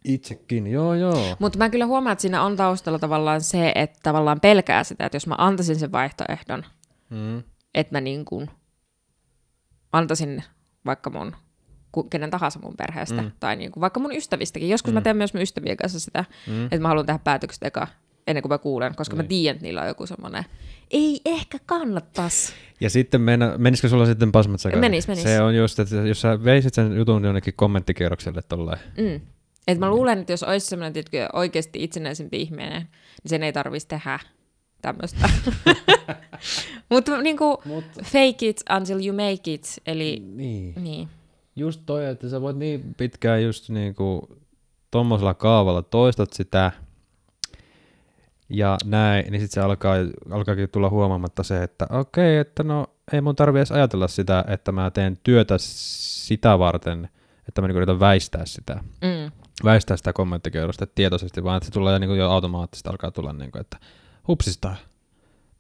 Itsekin, 0.05 0.67
joo 0.67 0.95
joo. 0.95 1.37
mutta 1.39 1.59
mä 1.59 1.71
kyllä 1.71 1.87
huomaan, 1.87 2.13
että 2.13 2.23
siinä 2.23 2.43
on 2.43 2.57
taustalla 2.57 2.99
tavallaan 2.99 3.41
se, 3.41 3.73
että 3.75 3.99
tavallaan 4.03 4.41
pelkää 4.41 4.85
sitä, 4.85 5.07
että 5.07 5.17
jos 5.17 5.27
mä 5.27 5.35
antaisin 5.39 5.77
sen 5.77 5.93
vaihtoehdon, 5.93 6.65
Mm. 7.11 7.43
että 7.75 7.95
mä 7.97 8.01
niin 8.01 8.25
kuin 8.25 8.51
antaisin 9.93 10.43
vaikka 10.87 11.11
mun 11.11 11.33
kenen 12.11 12.31
tahansa 12.31 12.59
mun 12.63 12.75
perheestä, 12.77 13.23
Mm. 13.23 13.31
tai 13.41 13.57
niin 13.57 13.73
kuin 13.73 13.81
vaikka 13.81 14.01
mun 14.01 14.15
ystävistäkin. 14.17 14.69
Joskus 14.69 14.93
mm. 14.93 14.95
mä 14.95 15.01
teen 15.01 15.17
myös 15.17 15.35
mun 15.35 15.43
ystävien 15.43 15.77
kanssa 15.77 16.01
sitä, 16.01 16.25
Mm. 16.47 16.65
että 16.65 16.79
mä 16.79 16.89
haluan 16.89 17.07
tehdä 17.07 17.21
päätökset 17.25 17.63
eka, 17.63 17.87
ennen 18.27 18.43
kuin 18.43 18.51
mä 18.53 18.59
kuulen, 18.59 18.95
koska 18.95 19.17
niin. 19.17 19.25
Mä 19.25 19.29
tiedän, 19.29 19.57
että 19.57 19.67
niillä 19.67 19.83
on 19.83 19.89
joku 19.89 20.07
semmoinen, 20.07 20.45
ei 20.91 21.21
ehkä 21.25 21.59
kannattaisi. 21.67 22.53
Ja 22.81 22.91
sitten 22.91 23.21
mennä, 23.21 23.55
menisikö 23.59 23.89
sulla 23.89 24.07
sitten 24.07 24.33
pasmat 24.33 24.61
sekaisin? 24.61 24.81
Menis, 24.81 25.09
menis. 25.09 25.23
Se 25.23 25.41
on 25.41 25.57
just, 25.57 25.79
että 25.79 25.97
jos 25.97 26.21
sä 26.21 26.45
veisit 26.45 26.75
sen 26.75 26.97
jutun 26.97 27.25
jonnekin 27.25 27.55
kommenttikierrokselle 27.57 28.43
tollain. 28.49 28.79
Mm. 28.99 29.21
Et 29.71 29.79
mä 29.79 29.91
luulen, 29.91 30.19
että 30.19 30.33
jos 30.33 30.43
olisi 30.43 30.67
semmoinen 30.67 30.93
tiedätkö, 30.93 31.29
oikeasti 31.33 31.85
itsenäisempi 31.85 32.41
ihminen, 32.41 32.83
niin 33.23 33.29
sen 33.29 33.43
ei 33.43 33.53
tarvitsisi 33.53 33.89
tehdä 33.89 34.19
tämmöistä. 34.83 35.29
Mutta 36.91 37.23
niinku, 37.23 37.63
Mut, 37.65 37.85
fake 38.03 38.49
it 38.49 38.63
until 38.77 39.07
you 39.07 39.17
make 39.17 39.53
it, 39.53 39.81
eli 39.87 40.23
niin. 40.35 40.75
niin. 40.83 41.09
Just 41.57 41.83
toi, 41.87 42.07
että 42.07 42.29
sä 42.29 42.41
voit 42.41 42.57
niin 42.57 42.95
pitkään 42.97 43.43
just 43.43 43.69
niinku 43.69 44.39
tommosella 44.91 45.35
kaavalla 45.35 45.83
toistat 45.83 46.33
sitä 46.33 46.73
ja 48.49 48.77
näin, 48.85 49.25
niin 49.31 49.41
sitten 49.41 49.55
se 49.55 49.61
alkaa, 49.61 49.95
alkaakin 50.31 50.69
tulla 50.71 50.91
huomaamatta 50.91 51.43
se, 51.43 51.63
että 51.63 51.87
okei, 51.91 52.39
että 52.39 52.63
no 52.63 52.87
ei 53.13 53.21
mun 53.21 53.37
tarvi 53.37 53.59
edes 53.59 53.73
ajatella 53.73 54.09
sitä, 54.09 54.45
että 54.49 54.73
mä 54.73 54.91
teen 54.91 55.19
työtä 55.23 55.55
sitä 55.59 56.59
varten, 56.59 57.09
että 57.49 57.61
mä 57.61 57.69
niinku 57.69 57.79
yritän 57.79 58.01
väistää 58.01 58.47
sitä, 58.47 58.81
Mm. 59.01 59.33
Väistää 59.65 59.97
sitä 59.97 60.13
kommenttikierrosta 60.13 60.87
tietoisesti, 60.87 61.45
vaan 61.45 61.57
että 61.57 61.65
se 61.67 61.73
tulee 61.73 61.99
niinku 61.99 62.15
jo 62.15 62.31
automaattisesti 62.31 62.89
alkaa 62.89 63.11
tulla, 63.11 63.33
niinku, 63.33 63.59
että 63.59 63.79
hupsista, 64.29 64.77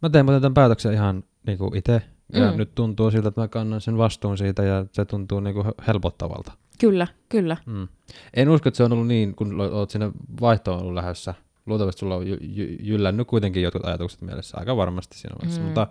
Mä 0.03 0.11
teen 0.11 0.25
muuten 0.25 0.43
tämän 0.43 0.55
päätöksen 0.55 0.93
ihan 0.93 1.25
niinku 1.47 1.73
itse. 1.75 2.03
Ja 2.33 2.51
Mm. 2.53 2.57
nyt 2.59 2.75
tuntuu 2.75 3.11
siltä, 3.11 3.29
että 3.29 3.41
mä 3.41 3.49
kannan 3.49 3.81
sen 3.81 3.99
vastuun 3.99 4.39
siitä 4.39 4.63
ja 4.63 4.87
se 4.93 5.05
tuntuu 5.05 5.41
niinku 5.41 5.65
helpottavalta. 5.87 6.53
Kyllä, 6.81 7.07
kyllä. 7.29 7.57
Mm. 7.67 7.89
En 8.35 8.49
usko, 8.49 8.69
että 8.69 8.77
se 8.77 8.85
on 8.85 8.93
ollut 8.93 9.07
niin, 9.07 9.35
kun 9.35 9.61
oot 9.61 9.91
sinne 9.91 10.11
vaihtoon 10.41 10.81
ollut 10.81 10.95
lähdössä. 10.95 11.35
Luultavasti 11.67 11.99
sulla 12.01 12.15
on 12.17 12.23
jy- 12.27 12.41
jy- 12.43 12.77
jyllännyt 12.81 13.27
kuitenkin 13.29 13.63
jotkut 13.63 13.85
ajatukset 13.85 14.21
mielessä, 14.21 14.59
aika 14.59 14.77
varmasti 14.77 15.19
siinä 15.19 15.37
vaiheessa, 15.39 15.61
Mm. 15.61 15.67
mutta 15.67 15.87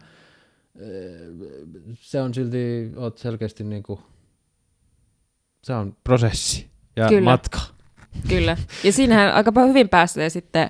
eh, 0.75 1.93
se 1.93 2.21
on 2.21 2.33
silti, 2.33 2.91
oot 2.95 3.17
selkeästi 3.17 3.63
niinku, 3.63 3.99
se 5.63 5.73
on 5.73 5.97
prosessi 6.03 6.69
ja 6.95 7.07
Kyllä. 7.07 7.21
matka. 7.31 7.59
Kyllä. 8.29 8.57
Ja 8.83 8.91
siinähän 8.93 9.33
aika 9.33 9.51
hyvin 9.67 9.89
pääsee 9.89 10.29
sitten 10.29 10.69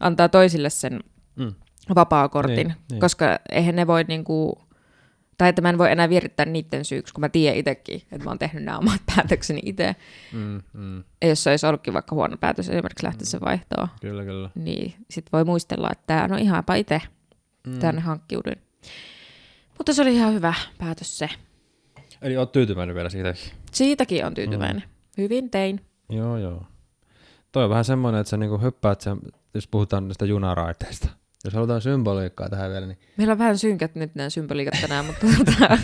antaa 0.00 0.28
toisille 0.28 0.70
sen 0.70 1.00
Mm. 1.36 1.54
vapaa-kortin, 1.94 2.56
Niin, 2.56 2.74
niin. 2.90 3.00
koska 3.00 3.38
eihän 3.52 3.76
ne 3.76 3.86
voi 3.86 4.04
niinku, 4.04 4.58
tai 5.38 5.48
että 5.48 5.62
mä 5.62 5.68
en 5.68 5.78
voi 5.78 5.92
enää 5.92 6.08
vierittää 6.08 6.46
niiden 6.46 6.84
syyksi, 6.84 7.14
kun 7.14 7.20
mä 7.20 7.28
tiedän 7.28 7.58
itsekin, 7.58 8.02
että 8.12 8.24
mä 8.24 8.30
oon 8.30 8.38
tehnyt 8.38 8.64
nämä 8.64 8.78
omat 8.78 9.00
päätökseni 9.16 9.60
itse. 9.64 9.96
Mm, 10.32 10.62
mm, 10.72 11.04
Ja 11.22 11.28
jos 11.28 11.44
se 11.44 11.50
olisi 11.50 11.66
ollutkin 11.66 11.94
vaikka 11.94 12.14
huono 12.14 12.36
päätös, 12.36 12.68
esimerkiksi 12.68 13.06
lähteä 13.06 13.26
se 13.26 13.40
vaihtoon, 13.40 13.88
kyllä, 14.00 14.24
kyllä. 14.24 14.50
niin 14.54 14.94
sit 15.10 15.26
voi 15.32 15.44
muistella, 15.44 15.88
että 15.92 16.04
tämä 16.06 16.28
no 16.28 16.36
ihanpa 16.36 16.74
itse 16.74 17.02
Mm. 17.66 17.78
tänne 17.78 18.00
hankkiudun. 18.00 18.56
Mutta 19.78 19.92
se 19.94 20.02
oli 20.02 20.14
ihan 20.14 20.34
hyvä 20.34 20.54
päätös 20.78 21.18
se. 21.18 21.28
Eli 22.22 22.36
oot 22.36 22.52
tyytyväinen 22.52 22.94
vielä 22.94 23.08
siitäkin. 23.10 23.42
Siitäkin 23.72 24.26
on 24.26 24.34
tyytyväinen. 24.34 24.82
Mm. 24.86 25.22
Hyvin 25.22 25.50
tein. 25.50 25.80
Joo, 26.10 26.38
joo. 26.38 26.66
Toi 27.54 27.64
on 27.64 27.70
vähän 27.70 27.84
semmoinen, 27.84 28.20
että 28.20 28.28
sä 28.30 28.36
niinku 28.36 28.58
hyppäät 28.58 29.00
sen, 29.00 29.18
jos 29.54 29.68
puhutaan 29.68 30.08
niistä 30.08 30.24
junaraiteista. 30.24 31.08
Jos 31.44 31.54
halutaan 31.54 31.80
symboliikkaa 31.80 32.48
tähän 32.48 32.70
vielä, 32.70 32.86
niin 32.86 32.98
Meillä 33.16 33.32
on 33.32 33.38
vähän 33.38 33.58
synkät 33.58 33.94
nyt 33.94 34.14
nämä 34.14 34.30
symboliikat 34.30 34.74
tänään, 34.80 35.04
mutta 35.04 35.26
tota, 35.38 35.78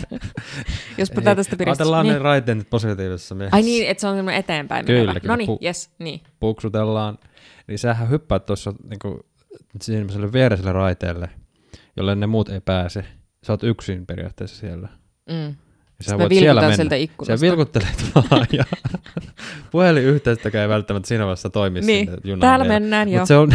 jospa 0.97 1.21
tätä 1.21 1.35
tästä 1.35 1.55
piristyy. 1.55 1.71
Ajatellaan 1.71 2.05
Niin. 2.05 2.13
ne 2.13 2.19
raiteet 2.19 2.57
nyt 2.57 2.69
positiivisessa 2.69 3.35
mielessä. 3.35 3.55
Ai 3.55 3.61
niin, 3.61 3.87
että 3.89 4.01
se 4.01 4.07
on 4.07 4.15
semmoinen 4.15 4.39
eteenpäin 4.39 4.85
Kyllä, 4.85 4.99
menevä. 4.99 5.19
kyllä. 5.19 5.33
No 5.33 5.35
niin, 5.37 5.49
Pu- 5.49 5.65
yes, 5.65 5.89
niin. 5.99 6.21
puksutellaan, 6.39 7.17
niin 7.67 7.79
sähän 7.79 8.09
hyppäät 8.09 8.45
tuossa 8.45 8.73
niinku, 8.89 9.19
semmoiselle 9.81 10.33
viereiselle 10.33 10.71
raiteelle, 10.71 11.29
jolle 11.97 12.15
ne 12.15 12.27
muut 12.27 12.49
ei 12.49 12.61
pääse. 12.61 13.05
Sä 13.43 13.53
oot 13.53 13.63
yksin 13.63 14.05
periaatteessa 14.05 14.57
siellä. 14.57 14.89
Mm. 15.29 15.55
Ja 16.01 16.03
sä 16.03 16.09
Sitten 16.09 16.17
mä 16.17 16.29
voit 16.29 16.39
siellä 16.39 16.61
mennä. 16.61 16.75
sieltä 16.75 16.95
Sä 16.95 16.99
ikkunasta. 16.99 17.45
vilkuttelet 17.45 18.05
vaan 18.31 18.47
ja 18.51 18.63
puhelinyhteyttäkään 19.71 20.61
ei 20.63 20.69
välttämättä 20.69 21.07
siinä 21.07 21.23
vaiheessa 21.23 21.49
toimi 21.49 21.81
Niin, 21.81 22.05
sinne 22.07 22.21
junaan 22.23 22.39
Täällä 22.39 22.65
mennään 22.65 23.09
jo. 23.09 23.19
Mutta 23.19 23.27
se 23.27 23.35
on, 23.37 23.51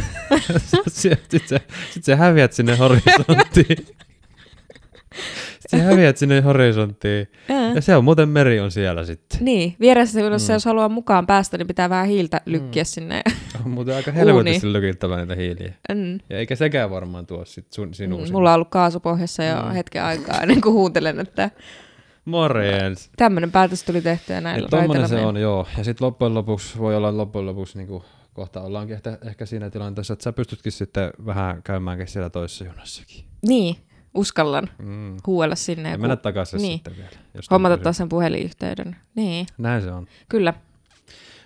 sitten 0.88 1.40
se, 1.46 1.60
sit 1.90 2.04
se 2.04 2.16
häviät 2.16 2.52
sinne 2.52 2.76
horisonttiin. 2.76 3.86
Sitten 5.60 5.80
sä 5.80 5.86
häviät 5.86 6.16
sinne 6.16 6.40
horisonttiin. 6.40 7.26
Ää. 7.48 7.72
Ja 7.74 7.80
se 7.80 7.96
on 7.96 8.04
muuten 8.04 8.28
meri 8.28 8.60
on 8.60 8.70
siellä 8.70 9.04
sitten. 9.04 9.38
Niin, 9.44 9.76
vieressä 9.80 10.20
jos, 10.20 10.48
Mm. 10.48 10.52
jos 10.52 10.64
haluaa 10.64 10.88
mukaan 10.88 11.26
päästä, 11.26 11.58
niin 11.58 11.66
pitää 11.66 11.90
vähän 11.90 12.06
hiiltä 12.06 12.40
lykkiä 12.46 12.84
sinne. 12.84 13.22
On 13.64 13.70
muuten 13.70 13.96
aika 13.96 14.12
helvetisti 14.12 14.72
lykittävä 14.72 15.16
niitä 15.16 15.34
hiiliä. 15.34 15.72
Mm. 15.94 16.14
Ja 16.30 16.38
eikä 16.38 16.56
sekään 16.56 16.90
varmaan 16.90 17.26
tuo 17.26 17.44
sit 17.44 17.72
sun, 17.72 17.94
sinuun. 17.94 18.24
Mm. 18.28 18.32
Mulla 18.32 18.50
on 18.50 18.54
ollut 18.54 18.68
kaasupohjassa 18.70 19.44
jo 19.44 19.62
Mm. 19.62 19.70
hetken 19.70 20.02
aikaa 20.04 20.40
ennen 20.40 20.60
kuin 20.60 20.72
huutelen, 20.72 21.20
että 21.20 21.50
Morjens. 22.26 23.10
tämmöinen 23.16 23.52
päätös 23.52 23.82
tuli 23.82 24.02
tehtyä 24.02 24.40
näillä 24.40 24.68
Niin 24.72 24.78
raiteilla 24.80 25.08
se 25.08 25.16
on, 25.20 25.36
joo. 25.36 25.66
Ja 25.78 25.84
sitten 25.84 26.06
loppujen 26.06 26.34
lopuksi 26.34 26.78
voi 26.78 26.96
olla 26.96 27.16
loppujen 27.16 27.46
lopuksi 27.46 27.78
niin 27.78 27.88
kuin, 27.88 28.04
kohta 28.34 28.62
ollaankin 28.62 28.94
ehkä, 28.94 29.18
ehkä 29.26 29.46
siinä 29.46 29.70
tilanteessa, 29.70 30.12
että 30.12 30.22
sä 30.22 30.32
pystytkin 30.32 30.72
sitten 30.72 31.10
vähän 31.26 31.62
käymäänkin 31.62 32.08
siellä 32.08 32.30
toisessa 32.30 32.64
junassakin. 32.64 33.24
Niin, 33.48 33.76
uskallan 34.14 34.68
Mm. 34.78 35.16
huuella 35.26 35.54
sinne. 35.54 35.90
Ja 35.90 35.98
mennä 35.98 36.16
takaisin 36.16 36.62
niin. 36.62 36.72
sitten 36.74 36.96
vielä. 36.96 37.10
Jos 37.34 37.50
hommata 37.50 37.76
taas 37.76 37.96
sen 37.96 38.08
puhelinyhteyden. 38.08 38.96
Niin. 39.14 39.46
Näin 39.58 39.82
se 39.82 39.92
on. 39.92 40.06
kyllä. 40.28 40.54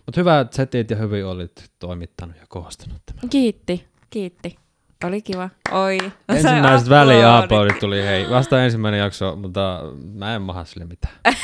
Mutta 0.06 0.20
hyvä, 0.20 0.40
että 0.40 0.56
setit 0.56 0.90
ja 0.90 0.96
hyvin 0.96 1.24
olit 1.26 1.70
toimittanut 1.78 2.36
ja 2.36 2.46
koostanut 2.48 3.02
tämän. 3.06 3.28
Kiitti, 3.30 3.84
kiitti. 4.10 4.56
Oli 5.04 5.22
kiva. 5.22 5.50
Oi. 5.70 5.98
Ensimmäiset 6.28 6.84
Se 6.84 6.90
väliaplodit 6.90 7.78
tuli, 7.78 8.02
hei, 8.02 8.30
vasta 8.30 8.64
ensimmäinen 8.64 9.00
jakso, 9.00 9.36
mutta 9.36 9.80
mä 10.14 10.34
en 10.34 10.42
maha 10.42 10.64
sille 10.64 10.84
mitään. 10.84 11.14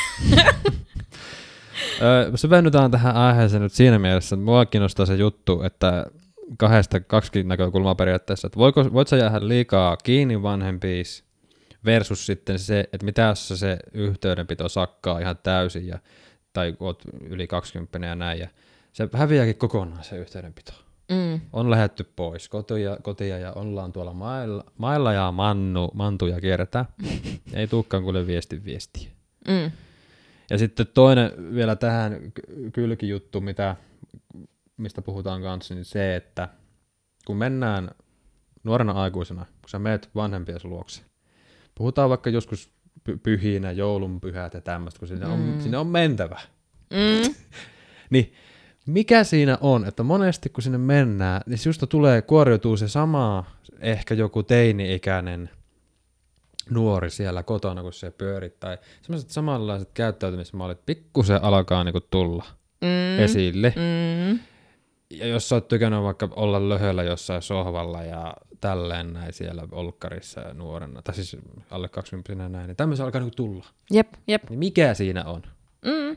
Syvennytään 2.34 2.90
tähän 2.90 3.16
aiheeseen 3.16 3.62
nyt 3.62 3.72
siinä 3.72 3.98
mielessä, 3.98 4.36
että 4.36 4.44
mua 4.44 4.66
kiinnostaa 4.66 5.06
se 5.06 5.14
juttu, 5.14 5.62
että 5.62 6.06
kahdesta 6.58 7.00
kaksi 7.00 7.42
näkökulmaa 7.42 7.94
periaatteessa, 7.94 8.46
että 8.46 8.58
voiko, 8.58 8.92
voit 8.92 9.08
sä 9.08 9.16
jäädä 9.16 9.48
liikaa 9.48 9.96
kiinni 9.96 10.42
vanhempiis 10.42 11.24
versus 11.84 12.26
sitten 12.26 12.58
se, 12.58 12.80
että 12.92 13.04
mitä 13.04 13.22
jos 13.22 13.48
se 13.48 13.78
yhteydenpito 13.92 14.68
sakkaa 14.68 15.18
ihan 15.18 15.38
täysin 15.42 15.86
ja, 15.86 15.98
tai 16.52 16.76
oot 16.80 17.02
yli 17.20 17.46
20 17.46 17.98
ja 18.06 18.14
näin 18.14 18.38
ja 18.38 18.48
se 18.92 19.08
häviääkin 19.12 19.56
kokonaan 19.56 20.04
se 20.04 20.16
yhteydenpito 20.16 20.85
Mm, 21.10 21.40
on 21.52 21.70
lähetty 21.70 22.04
pois 22.16 22.48
kotia, 22.48 22.96
kotia 23.02 23.38
ja 23.38 23.52
ollaan 23.52 23.92
tuolla 23.92 24.12
mailla, 24.12 24.64
mailla 24.78 25.12
ja 25.12 25.32
mannu, 25.32 25.90
mantuja 25.94 26.40
kierretään. 26.40 26.84
Ei 27.54 27.66
tulekaan 27.66 28.02
kuule 28.02 28.26
viesti 28.26 28.64
viestiä. 28.64 29.08
mm, 29.48 29.70
Ja 30.50 30.58
sitten 30.58 30.86
toinen 30.94 31.54
vielä 31.54 31.76
tähän 31.76 32.32
ky- 32.34 32.70
kylkijuttu, 32.72 33.40
mitä, 33.40 33.76
mistä 34.76 35.02
puhutaan 35.02 35.42
kanssa, 35.42 35.74
niin 35.74 35.84
se, 35.84 36.16
että 36.16 36.48
kun 37.26 37.36
mennään 37.36 37.90
nuorena 38.64 38.92
aikuisena, 38.92 39.44
kun 39.44 39.68
sä 39.68 39.78
meet 39.78 40.10
vanhempia 40.14 40.56
luokse, 40.64 41.02
puhutaan 41.74 42.10
vaikka 42.10 42.30
joskus 42.30 42.70
py- 43.10 43.18
pyhinä, 43.22 43.72
joulunpyhät 43.72 44.54
ja 44.54 44.60
tämmöistä, 44.60 44.98
kun 44.98 45.08
sinne, 45.08 45.26
on, 45.26 45.38
Mm. 45.38 45.60
sinne 45.60 45.78
on 45.78 45.86
mentävä. 45.86 46.40
mm. 46.90 47.34
Niin 48.10 48.32
mikä 48.86 49.24
siinä 49.24 49.58
on, 49.60 49.84
että 49.84 50.02
monesti 50.02 50.48
kun 50.48 50.62
sinne 50.62 50.78
mennään, 50.78 51.40
niin 51.46 51.58
susta 51.58 51.86
tulee, 51.86 52.22
kuoriutuu 52.22 52.76
se 52.76 52.88
sama, 52.88 53.44
ehkä 53.80 54.14
joku 54.14 54.42
teini-ikäinen 54.42 55.50
nuori 56.70 57.10
siellä 57.10 57.42
kotona, 57.42 57.82
kun 57.82 57.92
se 57.92 58.10
pyörit, 58.10 58.60
tai 58.60 58.78
semmoiset 59.02 59.30
samanlaiset 59.30 59.90
käyttäytymismallit 59.94 60.86
pikkusen 60.86 61.44
alkaa 61.44 61.84
niinku 61.84 62.00
tulla 62.00 62.44
Mm. 62.80 63.18
esille. 63.24 63.74
Mm. 63.76 64.38
Ja 65.10 65.26
jos 65.26 65.48
sä 65.48 65.54
oot 65.54 65.68
tykännyt 65.68 66.02
vaikka 66.02 66.28
olla 66.36 66.68
löhöllä 66.68 67.02
jossain 67.02 67.42
sohvalla 67.42 68.02
ja 68.02 68.34
tälleen 68.60 69.12
näin 69.12 69.32
siellä 69.32 69.68
olkkarissa 69.72 70.40
ja 70.40 70.54
nuorena, 70.54 71.02
tai 71.02 71.14
siis 71.14 71.36
alle 71.70 71.88
20 71.88 72.48
näin, 72.48 72.66
niin 72.66 72.76
tämmöisiä 72.76 73.04
alkaa 73.04 73.20
niinku 73.20 73.36
tulla. 73.36 73.64
Jep, 73.90 74.08
jep. 74.26 74.50
Niin 74.50 74.58
mikä 74.58 74.94
siinä 74.94 75.24
on? 75.24 75.42
Mm. 75.84 76.16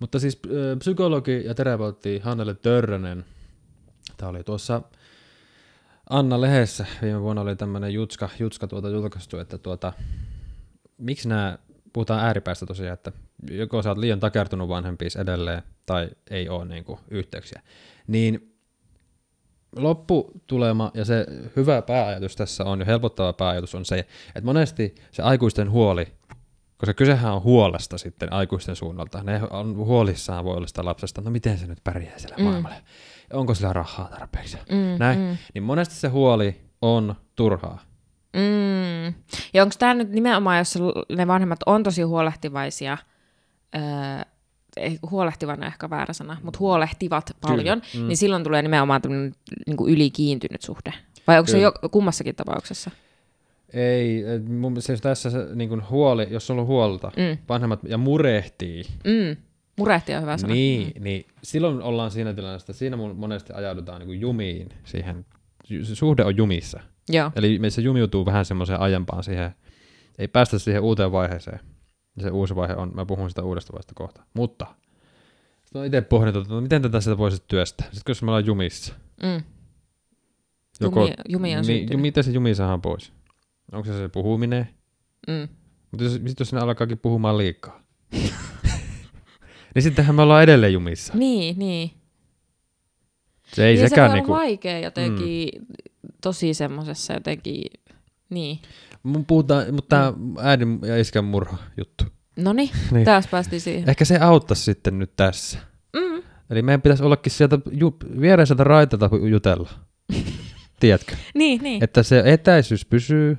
Mutta 0.00 0.18
siis 0.18 0.40
ö, 0.46 0.76
psykologi 0.78 1.44
ja 1.44 1.54
terapeutti 1.54 2.18
Hannele 2.18 2.54
Törrönen, 2.54 3.24
tämä 4.16 4.30
oli 4.30 4.44
tuossa 4.44 4.82
Anna 6.10 6.40
Lehdessä. 6.40 6.86
Viime 7.02 7.20
vuonna 7.20 7.42
oli 7.42 7.56
tämmöinen 7.56 7.94
jutska, 7.94 8.28
jutska 8.38 8.66
tuota 8.66 8.88
julkaistu, 8.88 9.38
että 9.38 9.58
tuota, 9.58 9.92
miksi 10.98 11.28
nämä, 11.28 11.58
puhutaan 11.92 12.24
ääripäistä 12.24 12.66
tosiaan, 12.66 12.94
että 12.94 13.12
joko 13.50 13.82
sä 13.82 13.88
oot 13.88 13.98
liian 13.98 14.20
takertunut 14.20 14.68
vanhempiis 14.68 15.16
edelleen, 15.16 15.62
tai 15.86 16.10
ei 16.30 16.48
ole 16.48 16.64
niinku 16.64 17.00
yhteyksiä, 17.10 17.62
niin 18.06 18.54
lopputulema 19.76 20.90
ja 20.94 21.04
se 21.04 21.26
hyvä 21.56 21.82
pääajatus 21.82 22.36
tässä 22.36 22.64
on, 22.64 22.78
ja 22.80 22.86
helpottava 22.86 23.32
pääajatus 23.32 23.74
on 23.74 23.84
se, 23.84 23.98
että 23.98 24.44
monesti 24.44 24.94
se 25.10 25.22
aikuisten 25.22 25.70
huoli 25.70 26.08
koska 26.78 26.94
kysehän 26.94 27.32
on 27.34 27.42
huolesta 27.42 27.98
sitten 27.98 28.32
aikuisten 28.32 28.76
suunnalta. 28.76 29.22
Ne 29.22 29.40
on 29.50 29.76
huolissaan 29.76 30.44
voi 30.44 30.56
olla 30.56 30.66
sitä 30.66 30.84
lapsesta, 30.84 31.20
no 31.20 31.30
miten 31.30 31.58
se 31.58 31.66
nyt 31.66 31.78
pärjää 31.84 32.18
siellä 32.18 32.36
Mm. 32.38 32.44
maailmalla. 32.44 32.76
Onko 33.32 33.54
sillä 33.54 33.72
rahaa 33.72 34.08
tarpeeksi? 34.08 34.56
Mm, 34.70 34.98
Näin. 34.98 35.18
mm. 35.18 35.36
Niin 35.54 35.62
monesti 35.62 35.94
se 35.94 36.08
huoli 36.08 36.60
on 36.82 37.14
turhaa. 37.36 37.82
Mm. 38.36 39.14
Ja 39.54 39.62
onko 39.62 39.74
tämä 39.78 39.94
nyt 39.94 40.10
nimenomaan, 40.10 40.58
jos 40.58 40.78
ne 41.16 41.26
vanhemmat 41.26 41.58
on 41.66 41.82
tosi 41.82 42.02
huolehtivaisia, 42.02 42.98
öö, 43.74 43.80
ei, 44.76 44.98
huolehtivan 45.10 45.58
on 45.58 45.64
ehkä 45.66 45.90
väärä 45.90 46.12
sana, 46.12 46.36
mutta 46.42 46.58
huolehtivat 46.58 47.30
paljon, 47.40 47.82
Mm. 47.94 48.06
niin 48.08 48.16
silloin 48.16 48.44
tulee 48.44 48.62
nimenomaan 48.62 49.02
tämmöinen 49.02 49.34
niin 49.66 49.76
ylikiintynyt 49.88 50.62
suhde. 50.62 50.94
Vai 51.26 51.38
onko 51.38 51.46
se 51.46 51.52
Kyllä. 51.56 51.72
jo 51.82 51.88
kummassakin 51.90 52.34
tapauksessa? 52.34 52.90
Ei, 53.72 54.24
et 54.34 54.48
mun, 54.48 54.82
siis 54.82 55.00
tässä 55.00 55.30
se 55.30 55.38
niin 55.54 55.68
kuin 55.68 55.82
huoli, 55.90 56.26
jos 56.30 56.50
on 56.50 56.66
huolta, 56.66 57.12
Mm. 57.16 57.38
vanhemmat 57.48 57.80
ja 57.84 57.98
murehtii, 57.98 58.84
Mm. 59.04 59.36
Murehti 59.78 60.14
on 60.14 60.22
hyvä 60.22 60.36
sana. 60.36 60.54
niin, 60.54 60.92
niin 61.04 61.24
silloin 61.42 61.82
ollaan 61.82 62.10
siinä 62.10 62.34
tilanteessa, 62.34 62.64
että 62.64 62.78
siinä 62.78 62.96
monesti 62.96 63.52
ajaudutaan 63.52 63.98
niin 64.00 64.06
kuin 64.06 64.20
jumiin 64.20 64.68
siihen, 64.84 65.26
se 65.82 65.94
suhde 65.94 66.24
on 66.24 66.36
jumissa. 66.36 66.80
Joo. 67.08 67.30
Eli 67.36 67.58
me 67.58 67.70
se 67.70 67.82
jumiutuu 67.82 68.26
vähän 68.26 68.44
semmoiseen 68.44 68.80
aiempaan 68.80 69.24
siihen, 69.24 69.50
ei 70.18 70.28
päästä 70.28 70.58
siihen 70.58 70.82
uuteen 70.82 71.12
vaiheeseen. 71.12 71.60
Ja 72.16 72.22
se 72.22 72.30
uusi 72.30 72.56
vaihe 72.56 72.74
on, 72.74 72.90
mä 72.94 73.06
puhun 73.06 73.28
sitä 73.30 73.42
uudesta 73.42 73.72
vaiheesta 73.72 73.94
kohta. 73.94 74.22
Mutta, 74.34 74.66
sitten 75.64 75.80
on 75.80 75.86
itse 75.86 76.00
pohdinut, 76.00 76.42
että 76.42 76.60
miten 76.60 76.82
tätä 76.82 77.00
sitä 77.00 77.18
voisi 77.18 77.42
työstää. 77.48 77.86
Sitten 77.92 78.10
jos 78.10 78.22
me 78.22 78.30
ollaan 78.30 78.46
jumissa. 78.46 78.94
Mm. 79.22 79.42
Jumi, 80.80 81.14
jumi 81.28 81.48
on 81.56 81.56
niin, 81.56 81.64
syntynyt. 81.64 81.90
ju, 81.92 81.98
miten 81.98 82.24
se 82.24 82.30
jumi 82.30 82.54
saadaan 82.54 82.80
pois? 82.82 83.12
Onko 83.72 83.86
se 83.86 83.98
se 83.98 84.08
puhuminen? 84.08 84.68
Mm. 85.28 85.48
Mutta 85.90 86.04
jos, 86.04 86.12
sit 86.26 86.40
jos 86.40 86.52
ne 86.52 86.60
alkaakin 86.60 86.98
puhumaan 86.98 87.38
liikaa, 87.38 87.80
niin 89.74 89.82
sittenhän 89.82 90.14
me 90.14 90.22
ollaan 90.22 90.42
edelleen 90.42 90.72
jumissa. 90.72 91.12
Niin, 91.16 91.58
niin. 91.58 91.90
Se 93.54 93.66
ei 93.66 93.74
niin 93.74 93.84
se 93.84 93.88
sekään 93.88 94.10
voi 94.10 94.16
niinku... 94.18 94.32
vaikea 94.32 94.78
jotenkin, 94.78 95.48
tosi 96.22 96.54
semmosessa 96.54 97.12
jotenkin, 97.12 97.64
niin. 98.30 98.58
Mun 99.02 99.24
puhutaan, 99.26 99.74
mutta 99.74 99.88
tämä 99.96 100.12
äidin 100.48 100.78
ja 100.82 100.98
iskän 101.00 101.24
murha 101.24 101.58
juttu. 101.76 102.04
Noniin, 102.36 102.70
Niin. 102.92 103.04
taas 103.04 103.26
päästiin 103.26 103.60
siihen. 103.60 103.88
Ehkä 103.88 104.04
se 104.04 104.18
auttaisi 104.18 104.62
sitten 104.62 104.98
nyt 104.98 105.16
tässä. 105.16 105.58
Mm. 105.96 106.22
Eli 106.50 106.62
meidän 106.62 106.82
pitäisi 106.82 107.02
ollakin 107.02 107.32
sieltä 107.32 107.58
ju- 107.70 107.96
viereiseltä 108.20 108.64
raitelta 108.64 109.10
jutella. 109.30 109.70
Tiedätkö? 110.80 111.16
Niin, 111.34 111.62
niin. 111.62 111.84
Että 111.84 112.02
se 112.02 112.22
etäisyys 112.24 112.84
pysyy. 112.86 113.38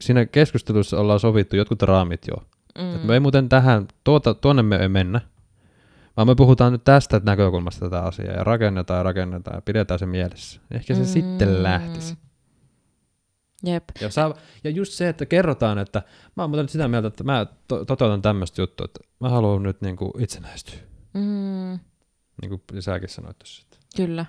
Siinä 0.00 0.26
keskustelussa 0.26 1.00
ollaan 1.00 1.20
sovittu 1.20 1.56
jotkut 1.56 1.82
raamit 1.82 2.26
jo. 2.28 2.36
Mm. 2.78 2.96
Et 2.96 3.04
me 3.04 3.14
ei 3.14 3.20
muuten 3.20 3.48
tähän, 3.48 3.88
tuota, 4.04 4.34
tuonne 4.34 4.62
me 4.62 4.76
ei 4.76 4.88
mennä. 4.88 5.20
Vaan 6.16 6.28
me 6.28 6.34
puhutaan 6.34 6.72
nyt 6.72 6.84
tästä 6.84 7.20
näkökulmasta 7.24 7.80
tätä 7.80 8.02
asiaa 8.02 8.34
ja 8.34 8.44
rakennetaan 8.44 8.98
ja 8.98 9.02
rakennetaan 9.02 9.56
ja 9.56 9.62
pidetään 9.62 9.98
se 9.98 10.06
mielessä. 10.06 10.60
Ehkä 10.70 10.94
se 10.94 11.00
mm. 11.00 11.06
sitten 11.06 11.62
lähtisi. 11.62 12.18
Jep. 13.64 13.84
Ja, 14.00 14.10
saa, 14.10 14.34
ja 14.64 14.70
just 14.70 14.92
se, 14.92 15.08
että 15.08 15.26
kerrotaan, 15.26 15.78
että 15.78 16.02
mä 16.36 16.42
oon 16.42 16.50
muuten 16.50 16.68
sitä 16.68 16.88
mieltä, 16.88 17.08
että 17.08 17.24
mä 17.24 17.46
to- 17.68 17.84
toteutan 17.84 18.22
tämmöistä 18.22 18.62
juttua, 18.62 18.84
että 18.84 19.00
mä 19.20 19.28
haluan 19.28 19.62
nyt 19.62 19.80
niinku 19.80 20.12
itsenäistyä. 20.18 20.78
Mm. 21.14 21.78
Niin 22.42 22.48
kuin 22.48 22.82
säkin 22.82 23.08
sanoit 23.08 23.38
tuossa. 23.38 23.66
Kyllä. 23.96 24.26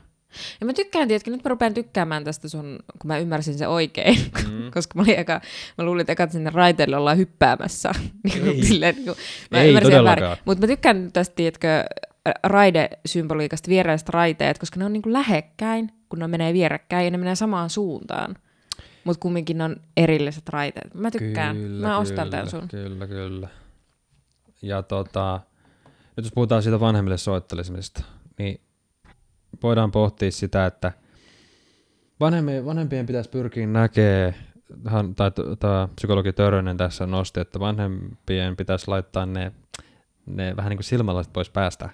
Ja 0.59 0.65
mä 0.65 0.73
tykkään, 0.73 1.07
tiedätkö, 1.07 1.31
nyt 1.31 1.43
mä 1.43 1.49
rupean 1.49 1.73
tykkäämään 1.73 2.23
tästä 2.23 2.49
sun, 2.49 2.79
kun 3.01 3.07
mä 3.07 3.17
ymmärsin 3.17 3.57
se 3.57 3.67
oikein, 3.67 4.17
mm. 4.51 4.71
koska 4.71 4.93
mä, 4.95 5.01
olin 5.01 5.19
eka, 5.19 5.41
mä 5.77 5.85
luulin, 5.85 6.01
että 6.01 6.13
eka 6.13 6.27
sinne 6.27 6.49
raiteille 6.49 6.97
ollaan 6.97 7.17
hyppäämässä. 7.17 7.91
niin 8.23 8.47
Ei. 8.47 8.63
silleen, 8.63 8.95
niin 8.95 9.05
kuin, 9.05 9.17
mä 9.51 9.61
Ei 9.61 9.73
todellakaan. 9.73 10.05
väärin. 10.05 10.43
Mutta 10.45 10.61
mä 10.61 10.67
tykkään 10.67 11.11
tästä, 11.13 11.35
tiedätkö, 11.35 11.67
raidesymboliikasta, 12.43 13.69
viereisestä 13.69 14.11
raiteet, 14.13 14.59
koska 14.59 14.79
ne 14.79 14.85
on 14.85 14.93
niin 14.93 15.03
kuin 15.03 15.13
lähekkäin, 15.13 15.91
kun 16.09 16.19
ne 16.19 16.27
menee 16.27 16.53
vierekkäin 16.53 17.05
ja 17.05 17.11
ne 17.11 17.17
menee 17.17 17.35
samaan 17.35 17.69
suuntaan. 17.69 18.35
Mutta 19.03 19.19
kumminkin 19.19 19.57
ne 19.57 19.63
on 19.63 19.75
erilliset 19.97 20.49
raiteet. 20.49 20.93
Mä 20.93 21.11
tykkään. 21.11 21.57
mä 21.57 21.97
ostan 21.97 22.29
tämän 22.29 22.49
sun. 22.49 22.67
Kyllä, 22.67 23.07
kyllä. 23.07 23.47
Ja 24.61 24.83
tota, 24.83 25.39
nyt 26.17 26.25
jos 26.25 26.33
puhutaan 26.33 26.63
siitä 26.63 26.79
vanhemmille 26.79 27.17
soittelemisesta, 27.17 28.03
niin 28.39 28.61
voidaan 29.63 29.91
pohtia 29.91 30.31
sitä, 30.31 30.65
että 30.65 30.91
vanhempien, 32.19 32.65
vanhempien 32.65 33.05
pitäisi 33.05 33.29
pyrkiä 33.29 33.67
näkee, 33.67 34.33
hän- 34.87 35.15
tai 35.15 35.31
tämä 35.59 35.87
psykologi 35.95 36.33
Törönen 36.33 36.77
tässä 36.77 37.05
nosti, 37.07 37.39
että 37.39 37.59
vanhempien 37.59 38.55
pitäisi 38.55 38.87
laittaa 38.87 39.25
ne, 39.25 39.51
ne 40.25 40.55
vähän 40.57 40.69
niin 40.69 40.77
kuin 40.77 40.83
silmälasit 40.85 41.33
pois 41.33 41.49
päästä, 41.49 41.89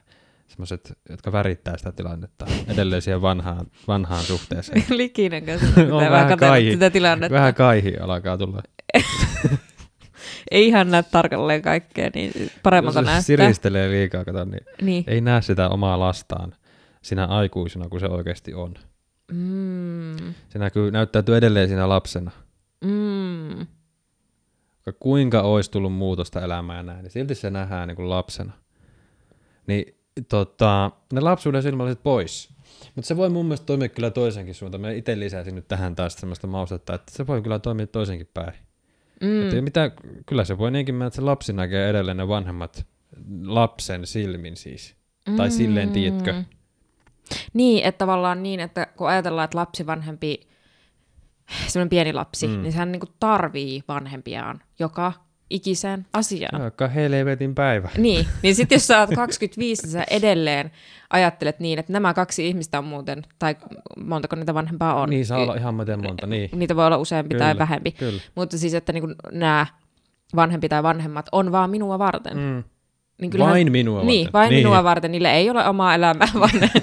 semmoiset, 0.48 0.94
jotka 1.10 1.32
värittää 1.32 1.78
sitä 1.78 1.92
tilannetta 1.92 2.46
edelleen 2.68 3.02
siihen 3.02 3.22
vanhaan, 3.22 3.66
vanhaan 3.88 4.24
suhteeseen. 4.24 4.84
Likinen 4.98 5.46
kanssa 5.46 5.68
On 5.92 6.12
vähän 6.12 6.38
kaihi. 6.38 6.72
sitä 6.72 6.90
tilannetta. 6.90 7.36
Vähän 7.36 7.54
kaihi 7.54 7.98
alkaa 7.98 8.38
tulla. 8.38 8.62
Ei 10.52 10.68
ihan 10.68 10.92
näe 10.92 11.04
tarkalleen 11.04 11.62
kaikkea, 11.62 12.10
niin 12.16 12.32
paremmalta 12.64 13.00
Jos 13.00 13.06
näyttää. 13.06 13.22
siristelee 13.22 13.90
liikaa, 13.90 14.26
kato, 14.26 14.46
niin 14.46 14.66
Niin. 14.82 15.04
ei 15.08 15.22
näe 15.22 15.42
sitä 15.42 15.70
omaa 15.70 16.00
lastaan 16.00 16.54
sinä 17.04 17.26
aikuisena 17.26 17.90
kuin 17.90 18.00
se 18.00 18.08
oikeasti 18.08 18.54
on. 18.54 18.74
Mm. 19.32 20.34
Se 20.50 20.60
näkyy, 20.60 20.92
näyttäytyy 20.92 21.38
edelleen 21.38 21.68
siinä 21.68 21.90
lapsena. 21.90 22.32
Mm. 22.84 23.68
Kuinka 25.00 25.42
olisi 25.42 25.72
tullut 25.72 25.94
muutosta 25.94 26.42
elämään 26.42 26.78
ja 26.78 26.84
näin, 26.84 27.04
niin 27.04 27.12
silti 27.12 27.36
se 27.36 27.50
nähdään 27.50 27.88
niin 27.88 27.96
kuin 27.96 28.10
lapsena. 28.10 28.54
Niin 29.68 29.96
tota, 30.30 30.92
ne 31.14 31.22
lapsuuden 31.22 31.64
silmälasit 31.64 32.04
pois. 32.04 32.50
Mutta 32.96 33.08
se 33.08 33.18
voi 33.18 33.30
mun 33.30 33.46
mielestä 33.46 33.66
toimia 33.66 33.90
kyllä 33.90 34.12
toisenkin 34.12 34.56
suuntaan. 34.56 34.82
Mä 34.82 34.92
itse 34.92 35.20
lisäsin 35.20 35.56
nyt 35.56 35.68
tähän 35.68 35.96
taas 35.96 36.14
semmoista 36.14 36.48
maustetta, 36.48 36.96
että 36.96 37.12
se 37.12 37.28
voi 37.28 37.42
kyllä 37.42 37.60
toimia 37.60 37.88
toisenkin 37.88 38.30
päin. 38.34 38.54
Mm. 39.22 39.44
Että 39.44 39.62
mitä, 39.62 39.92
kyllä 40.26 40.44
se 40.44 40.58
voi 40.58 40.72
niinkin 40.72 40.96
mennä, 40.96 41.08
että 41.08 41.16
se 41.16 41.22
lapsi 41.22 41.54
näkee 41.54 41.90
edelleen 41.90 42.18
ne 42.18 42.28
vanhemmat 42.28 42.86
lapsen 43.46 44.08
silmin 44.08 44.56
siis. 44.58 44.96
Mm. 45.30 45.36
Tai 45.36 45.52
silleen, 45.52 45.90
tiedätkö? 45.90 46.44
Niin, 47.54 47.84
että 47.86 47.98
tavallaan 47.98 48.44
niin, 48.44 48.60
että 48.60 48.88
kun 48.98 49.08
ajatellaan, 49.10 49.46
että 49.46 49.58
lapsi 49.58 49.86
vanhempi, 49.88 50.40
semmoinen 51.68 51.90
pieni 51.90 52.14
lapsi, 52.14 52.48
mm. 52.48 52.62
niin 52.62 52.72
sehän 52.72 52.92
niinku 52.92 53.08
tarvii 53.20 53.84
vanhempiaan 53.88 54.62
joka 54.80 55.14
ikiseen 55.50 56.06
asiaan. 56.14 56.62
Aika 56.62 56.88
helvetin 56.88 57.56
päivä. 57.56 57.90
Niin, 57.98 58.28
niin 58.44 58.56
sitten 58.56 58.76
jos 58.76 58.88
sä 58.88 59.00
oot 59.00 59.10
25, 59.16 59.82
niin 59.84 59.92
sä 59.92 60.04
edelleen 60.10 60.72
ajattelet 61.10 61.60
niin, 61.60 61.80
että 61.80 61.94
nämä 61.94 62.14
kaksi 62.14 62.48
ihmistä 62.48 62.78
on 62.78 62.86
muuten, 62.86 63.22
tai 63.40 63.56
montako 64.06 64.36
niitä 64.36 64.54
vanhempaa 64.54 64.94
on. 65.02 65.10
Niin 65.10 65.26
saa 65.26 65.38
olla 65.40 65.56
ihan 65.56 65.76
miten 65.76 66.04
monta, 66.04 66.28
niin. 66.28 66.50
Niitä 66.54 66.76
voi 66.76 66.86
olla 66.86 66.98
useampi 66.98 67.36
Kyllä, 67.36 67.46
tai 67.46 67.58
vähempi. 67.58 67.92
kyllä. 67.92 68.22
Mutta 68.36 68.58
siis, 68.58 68.74
että 68.74 68.94
niin 68.94 69.16
nämä 69.32 69.66
vanhempi 70.36 70.70
tai 70.70 70.84
vanhemmat 70.84 71.30
on 71.32 71.52
vaan 71.52 71.70
minua 71.70 72.00
varten. 72.00 72.38
Mm. 72.38 72.64
Niin 73.22 73.40
Vain 73.40 73.72
minua 73.72 74.04
Niin, 74.04 74.26
varten. 74.26 74.34
vain 74.34 74.50
Niin. 74.50 74.60
minua 74.60 74.84
varten. 74.84 75.12
Niille 75.12 75.32
ei 75.34 75.50
ole 75.50 75.68
omaa 75.68 75.96
elämää, 75.96 76.28
vaan 76.40 76.60
ne, 76.62 76.70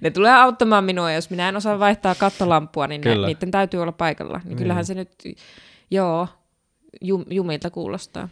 ne 0.00 0.10
tulee 0.10 0.32
auttamaan 0.32 0.84
minua. 0.84 1.12
Jos 1.12 1.30
minä 1.30 1.48
en 1.48 1.56
osaa 1.56 1.78
vaihtaa 1.78 2.14
kattolampua, 2.14 2.86
niin 2.86 3.00
ne, 3.00 3.14
niiden 3.14 3.50
täytyy 3.50 3.82
olla 3.82 3.92
paikalla. 3.92 4.40
Niin 4.44 4.58
kyllähän 4.58 4.84
se 4.84 4.94
nyt, 4.94 5.10
joo, 5.90 6.28
jum, 7.00 7.24
jumilta 7.30 7.70
kuulostaa. 7.70 8.28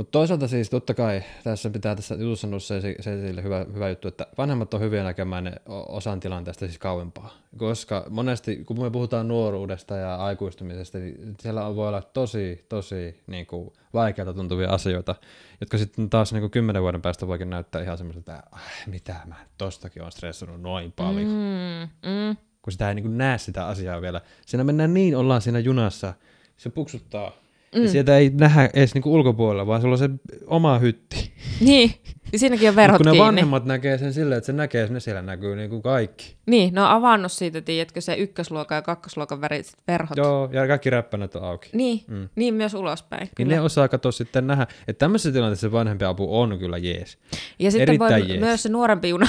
Mutta 0.00 0.10
toisaalta 0.10 0.48
siis 0.48 0.70
totta 0.70 0.94
kai 0.94 1.22
tässä 1.44 1.70
pitää 1.70 1.96
tässä 1.96 2.14
jutussa 2.14 2.48
se, 2.58 2.80
se 3.00 3.12
esille 3.12 3.42
hyvä, 3.42 3.66
hyvä 3.74 3.88
juttu, 3.88 4.08
että 4.08 4.26
vanhemmat 4.38 4.74
on 4.74 4.80
hyviä 4.80 5.02
näkemään 5.02 5.44
ne 5.44 5.52
osan 5.68 6.20
tilanteesta 6.20 6.66
siis 6.66 6.78
kauempaa. 6.78 7.34
Koska 7.56 8.06
monesti, 8.10 8.56
kun 8.56 8.82
me 8.82 8.90
puhutaan 8.90 9.28
nuoruudesta 9.28 9.96
ja 9.96 10.16
aikuistumisesta, 10.16 10.98
niin 10.98 11.34
siellä 11.40 11.76
voi 11.76 11.88
olla 11.88 12.02
tosi, 12.02 12.66
tosi 12.68 13.20
niin 13.26 13.46
kuin, 13.46 13.72
vaikealta 13.94 14.34
tuntuvia 14.34 14.70
asioita, 14.70 15.14
jotka 15.60 15.78
sitten 15.78 16.10
taas 16.10 16.32
niin 16.32 16.42
kuin 16.42 16.50
kymmenen 16.50 16.82
vuoden 16.82 17.02
päästä 17.02 17.26
voikin 17.26 17.50
näyttää 17.50 17.82
ihan 17.82 17.98
semmoiselta, 17.98 18.36
että 18.36 18.56
äh, 18.56 18.86
mitä 18.86 19.16
mä 19.26 19.34
tostakin 19.58 20.02
on 20.02 20.12
stressannut 20.12 20.60
noin 20.60 20.92
paljon. 20.92 21.28
Mm, 21.28 22.10
mm. 22.10 22.36
Kun 22.62 22.72
sitä 22.72 22.88
ei 22.88 22.94
niin 22.94 23.04
kuin 23.04 23.18
näe 23.18 23.38
sitä 23.38 23.66
asiaa 23.66 24.02
vielä. 24.02 24.20
Siinä 24.46 24.64
mennään 24.64 24.94
niin, 24.94 25.16
ollaan 25.16 25.42
siinä 25.42 25.58
junassa, 25.58 26.14
se 26.56 26.70
puksuttaa. 26.70 27.32
Mm. 27.76 27.82
Ja 27.82 27.88
sieltä 27.88 28.18
ei 28.18 28.30
nähdä 28.30 28.70
edes 28.74 28.94
niinku 28.94 29.14
ulkopuolella, 29.14 29.66
vaan 29.66 29.80
sulla 29.80 29.94
on 29.94 29.98
se 29.98 30.10
oma 30.46 30.78
hytti. 30.78 31.32
Niin, 31.60 31.94
ja 32.32 32.38
siinäkin 32.38 32.68
on 32.68 32.74
Mut 32.74 32.76
verhot 32.76 32.98
kun 32.98 33.06
ne 33.06 33.12
kiinni. 33.12 33.26
vanhemmat 33.26 33.64
näkee 33.64 33.98
sen 33.98 34.12
silleen, 34.12 34.38
että 34.38 34.46
se 34.46 34.52
näkee, 34.52 34.82
että 34.82 34.94
ne 34.94 35.00
siellä 35.00 35.22
näkyy 35.22 35.56
niinku 35.56 35.82
kaikki. 35.82 36.36
Niin, 36.46 36.74
ne 36.74 36.80
on 36.80 36.86
avannut 36.86 37.32
siitä, 37.32 37.60
tiedätkö, 37.60 38.00
se 38.00 38.14
ykkösluokan 38.14 38.76
ja 38.76 38.82
kakkosluokan 38.82 39.40
väriset 39.40 39.76
verhot. 39.88 40.16
Joo, 40.16 40.48
ja 40.52 40.66
kaikki 40.66 40.90
räppänät 40.90 41.36
on 41.36 41.42
auki. 41.44 41.70
Niin, 41.72 42.00
mm. 42.08 42.28
niin 42.36 42.54
myös 42.54 42.74
ulospäin. 42.74 43.20
Niin 43.20 43.30
Kyllä. 43.34 43.54
ne 43.54 43.60
osaa 43.60 43.88
katsoa 43.88 44.12
sitten 44.12 44.46
nähdä, 44.46 44.66
että 44.88 44.98
tämmöisessä 44.98 45.32
tilanteessa 45.32 45.68
se 45.68 45.72
vanhempi 45.72 46.04
apu 46.04 46.40
on 46.40 46.58
kyllä 46.58 46.78
jees. 46.78 47.18
Ja 47.58 47.70
sitten 47.70 47.98
voi 47.98 48.08
Erittäin 48.08 48.28
jees. 48.28 48.40
myös 48.40 48.62
se 48.62 48.68
nuorempi 48.68 49.08
juna, 49.08 49.26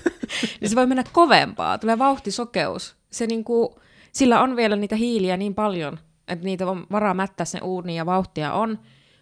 niin 0.60 0.68
se 0.68 0.76
voi 0.76 0.86
mennä 0.86 1.04
kovempaa, 1.12 1.78
tulee 1.78 1.98
vauhtisokeus. 1.98 2.96
Se 3.10 3.26
niinku, 3.26 3.80
sillä 4.12 4.40
on 4.40 4.56
vielä 4.56 4.76
niitä 4.76 4.96
hiiliä 4.96 5.36
niin 5.36 5.54
paljon, 5.54 5.98
että 6.28 6.44
niitä 6.44 6.70
on 6.70 6.86
varaa 6.92 7.14
mättää 7.14 7.44
sen 7.44 7.62
uuniin 7.62 7.96
ja 7.96 8.06
vauhtia 8.06 8.52
on. 8.52 8.78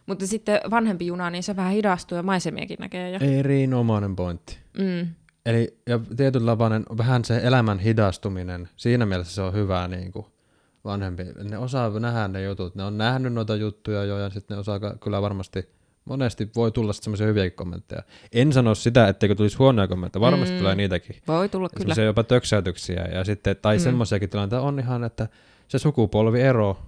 Mutta 0.06 0.26
sitten 0.26 0.60
vanhempi 0.70 1.06
juna, 1.06 1.30
niin 1.30 1.42
se 1.42 1.56
vähän 1.56 1.72
hidastuu 1.72 2.16
ja 2.16 2.22
maisemiakin 2.22 2.76
näkee 2.80 3.10
jo. 3.10 3.18
Erinomainen 3.20 4.16
pointti. 4.16 4.58
Mm. 4.78 5.08
Eli 5.46 5.78
ja 5.86 6.00
tietynlainen 6.16 6.86
vähän 6.96 7.24
se 7.24 7.40
elämän 7.42 7.78
hidastuminen, 7.78 8.68
siinä 8.76 9.06
mielessä 9.06 9.34
se 9.34 9.42
on 9.42 9.52
hyvä 9.52 9.88
niin 9.88 10.12
kuin 10.12 10.26
vanhempi. 10.84 11.22
Ne 11.50 11.58
osaa 11.58 12.00
nähdä 12.00 12.28
ne 12.28 12.42
jutut, 12.42 12.74
ne 12.74 12.84
on 12.84 12.98
nähnyt 12.98 13.32
noita 13.32 13.56
juttuja 13.56 14.04
jo 14.04 14.18
ja 14.18 14.30
sitten 14.30 14.54
ne 14.54 14.60
osaa 14.60 14.80
kyllä 15.00 15.22
varmasti, 15.22 15.68
monesti 16.04 16.50
voi 16.56 16.72
tulla 16.72 16.92
semmoisia 16.92 17.26
hyviäkin 17.26 17.56
kommentteja. 17.56 18.02
En 18.32 18.52
sano 18.52 18.74
sitä, 18.74 19.08
etteikö 19.08 19.34
tulisi 19.34 19.56
huonoja 19.56 19.88
kommentteja, 19.88 20.20
varmasti 20.20 20.54
mm. 20.54 20.58
tulee 20.58 20.74
niitäkin. 20.74 21.16
Voi 21.28 21.48
tulla 21.48 21.68
kyllä. 21.68 21.80
Semmoisia 21.80 22.04
jopa 22.04 22.22
töksäytyksiä 22.22 23.04
ja 23.12 23.24
sitten, 23.24 23.56
tai 23.62 23.76
mm. 23.76 23.82
semmoisiakin 23.82 24.30
tilanteita 24.30 24.62
on 24.62 24.78
ihan, 24.78 25.04
että 25.04 25.28
se 25.68 25.78
sukupolviero 25.78 26.78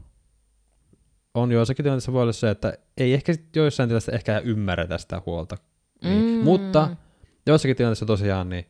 on 1.34 1.52
joissakin 1.52 1.82
tilanteissa 1.82 2.12
voi 2.12 2.22
olla 2.22 2.32
se, 2.32 2.50
että 2.50 2.72
ei 2.96 3.14
ehkä 3.14 3.32
sit 3.32 3.56
joissain 3.56 3.88
tilanteissa 3.88 4.12
ehkä 4.12 4.38
ymmärretä 4.38 4.98
sitä 4.98 5.22
huolta. 5.26 5.56
Niin. 6.04 6.38
Mm. 6.38 6.44
Mutta 6.44 6.88
joissakin 7.46 7.76
tilanteissa 7.76 8.06
tosiaan, 8.06 8.48
niin 8.48 8.64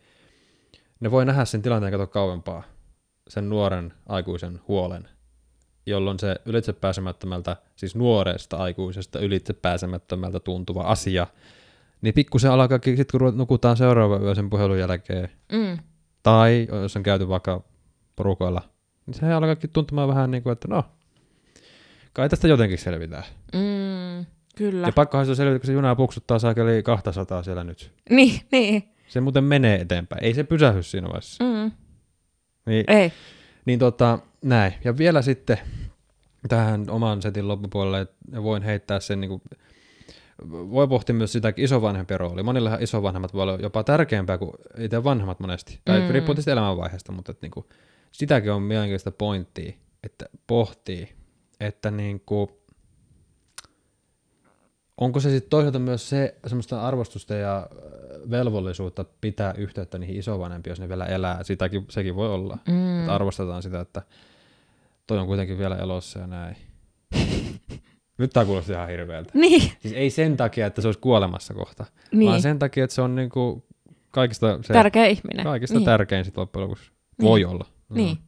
ne 1.01 1.11
voi 1.11 1.25
nähdä 1.25 1.45
sen 1.45 1.63
tilanteen 1.63 1.93
kato 1.93 2.07
kauempaa, 2.07 2.63
sen 3.29 3.49
nuoren 3.49 3.93
aikuisen 4.07 4.61
huolen, 4.69 5.09
jolloin 5.87 6.19
se 6.19 6.37
ylitsepääsemättömältä, 6.45 7.57
siis 7.77 7.95
nuoresta 7.97 8.57
aikuisesta 8.57 9.19
ylitsepääsemättömältä 9.19 10.41
tuntuva 10.41 10.83
asia, 10.83 11.27
niin 12.03 12.15
pikkusen 12.15 12.51
alkaakin, 12.51 12.97
sitten 12.97 13.21
kun 13.21 13.39
nukutaan 13.39 13.77
seuraava 13.77 14.19
yö 14.19 14.35
sen 14.35 14.51
puhelun 14.51 14.79
jälkeen, 14.79 15.29
Mm. 15.53 15.79
tai 16.23 16.67
jos 16.83 16.97
on 16.97 17.03
käyty 17.03 17.29
vaikka 17.29 17.63
porukoilla, 18.17 18.63
niin 19.07 19.15
se 19.15 19.33
alkaakin 19.33 19.71
tuntumaan 19.71 20.09
vähän 20.09 20.31
niin 20.31 20.43
kuin, 20.43 20.53
että 20.53 20.69
no, 20.69 20.85
kai 22.15 22.29
tästä 22.29 22.49
jotenkin 22.49 22.79
selvitään. 22.79 23.25
Mm, 23.53 24.27
kyllä. 24.57 24.87
Ja 24.87 24.93
pakkohan 24.93 25.27
se 25.27 25.31
on 25.31 25.37
selvitä, 25.37 25.59
kun 25.59 25.67
se 25.67 25.73
juna 25.73 25.97
puksuttaa 25.97 26.39
saakeli 26.39 26.83
200 26.83 27.43
siellä 27.43 27.65
nyt. 27.65 27.93
Niin, 28.11 28.41
niin. 28.53 28.83
Se 29.09 29.21
muuten 29.21 29.45
menee 29.45 29.81
eteenpäin. 29.81 30.25
Ei 30.25 30.35
se 30.35 30.45
pysähy 30.45 30.83
siinä 30.83 31.09
vaiheessa. 31.09 31.45
Mm. 31.45 31.71
Niin, 32.67 32.85
Ei. 32.89 33.13
niin 33.65 33.79
tota, 33.79 34.19
näin. 34.43 34.75
Ja 34.85 34.99
vielä 34.99 35.23
sitten 35.23 35.59
tähän 36.49 36.91
oman 36.91 37.23
setin 37.23 37.49
loppupuolelle, 37.49 38.01
että 38.01 38.43
voin 38.43 38.63
heittää 38.63 39.01
sen 39.01 39.21
niin 39.21 39.29
kuin, 39.29 39.43
voi 40.51 40.89
pohtia 40.89 41.15
myös 41.15 41.33
sitä 41.33 41.53
isovanhempien 41.57 42.21
rooli. 42.21 42.43
Monillahan 42.43 42.83
isovanhemmat 42.83 43.35
voi 43.35 43.43
olla 43.43 43.55
jopa 43.63 43.85
tärkeämpää 43.85 44.39
kuin 44.39 44.53
itse 44.79 45.05
vanhemmat 45.05 45.41
monesti. 45.41 45.81
Tai 45.85 46.01
Mm. 46.01 46.09
riippuu 46.11 46.35
tietysti 46.35 46.51
elämänvaiheesta, 46.51 47.13
mutta 47.13 47.33
että, 47.33 47.45
niin 47.45 47.51
kuin, 47.51 47.67
sitäkin 48.13 48.53
on 48.53 48.63
mielenkiintoista 48.63 49.11
pointtia, 49.11 49.73
että 50.05 50.27
pohtii, 50.47 51.09
että 51.67 51.91
niin 51.91 52.23
kuin, 52.27 52.49
onko 54.97 55.21
se 55.21 55.31
sitten 55.31 55.51
toisaalta 55.51 55.79
myös 55.79 56.09
se 56.09 56.35
semmoista 56.47 56.87
arvostusta 56.87 57.35
ja 57.35 57.57
äh, 57.59 58.31
velvollisuutta 58.31 59.05
pitää 59.21 59.55
yhteyttä 59.59 59.99
niihin 59.99 60.17
isovanhempiin, 60.17 60.71
jos 60.71 60.81
ne 60.81 60.89
vielä 60.89 61.07
elää. 61.07 61.43
Sitäkin, 61.43 61.85
sekin 61.89 62.17
voi 62.17 62.29
olla. 62.29 62.59
Mm. 62.69 63.01
Että 63.01 63.15
arvostetaan 63.15 63.63
sitä, 63.63 63.81
että 63.81 64.03
toi 65.07 65.19
on 65.19 65.27
kuitenkin 65.27 65.59
vielä 65.59 65.77
elossa 65.77 66.19
ja 66.19 66.27
näin. 66.27 66.57
Nyt 68.19 68.31
tää 68.31 68.45
kuulosti 68.45 68.73
ihan 68.73 68.89
hirveältä. 68.89 69.31
Niin, 69.35 69.73
Siis 69.81 69.95
ei 69.95 70.11
sen 70.11 70.37
takia, 70.37 70.67
että 70.67 70.83
se 70.83 70.89
olisi 70.89 71.01
kuolemassa 71.01 71.55
kohta, 71.55 71.85
niin. 72.13 72.31
vaan 72.31 72.43
sen 72.43 72.59
takia, 72.59 72.85
että 72.85 72.95
se 72.95 73.03
on 73.03 73.15
niinku 73.15 73.67
kaikista, 74.11 74.59
se, 74.63 74.73
Tärkeä 74.73 75.07
ihminen. 75.07 75.45
kaikista 75.45 75.79
niin. 75.79 75.85
tärkein 75.85 76.25
sit 76.25 76.37
loppujen 76.37 76.63
lopuksi. 76.65 76.91
Niin. 77.19 77.29
Voi 77.29 77.45
olla. 77.45 77.67
Niin. 77.89 78.19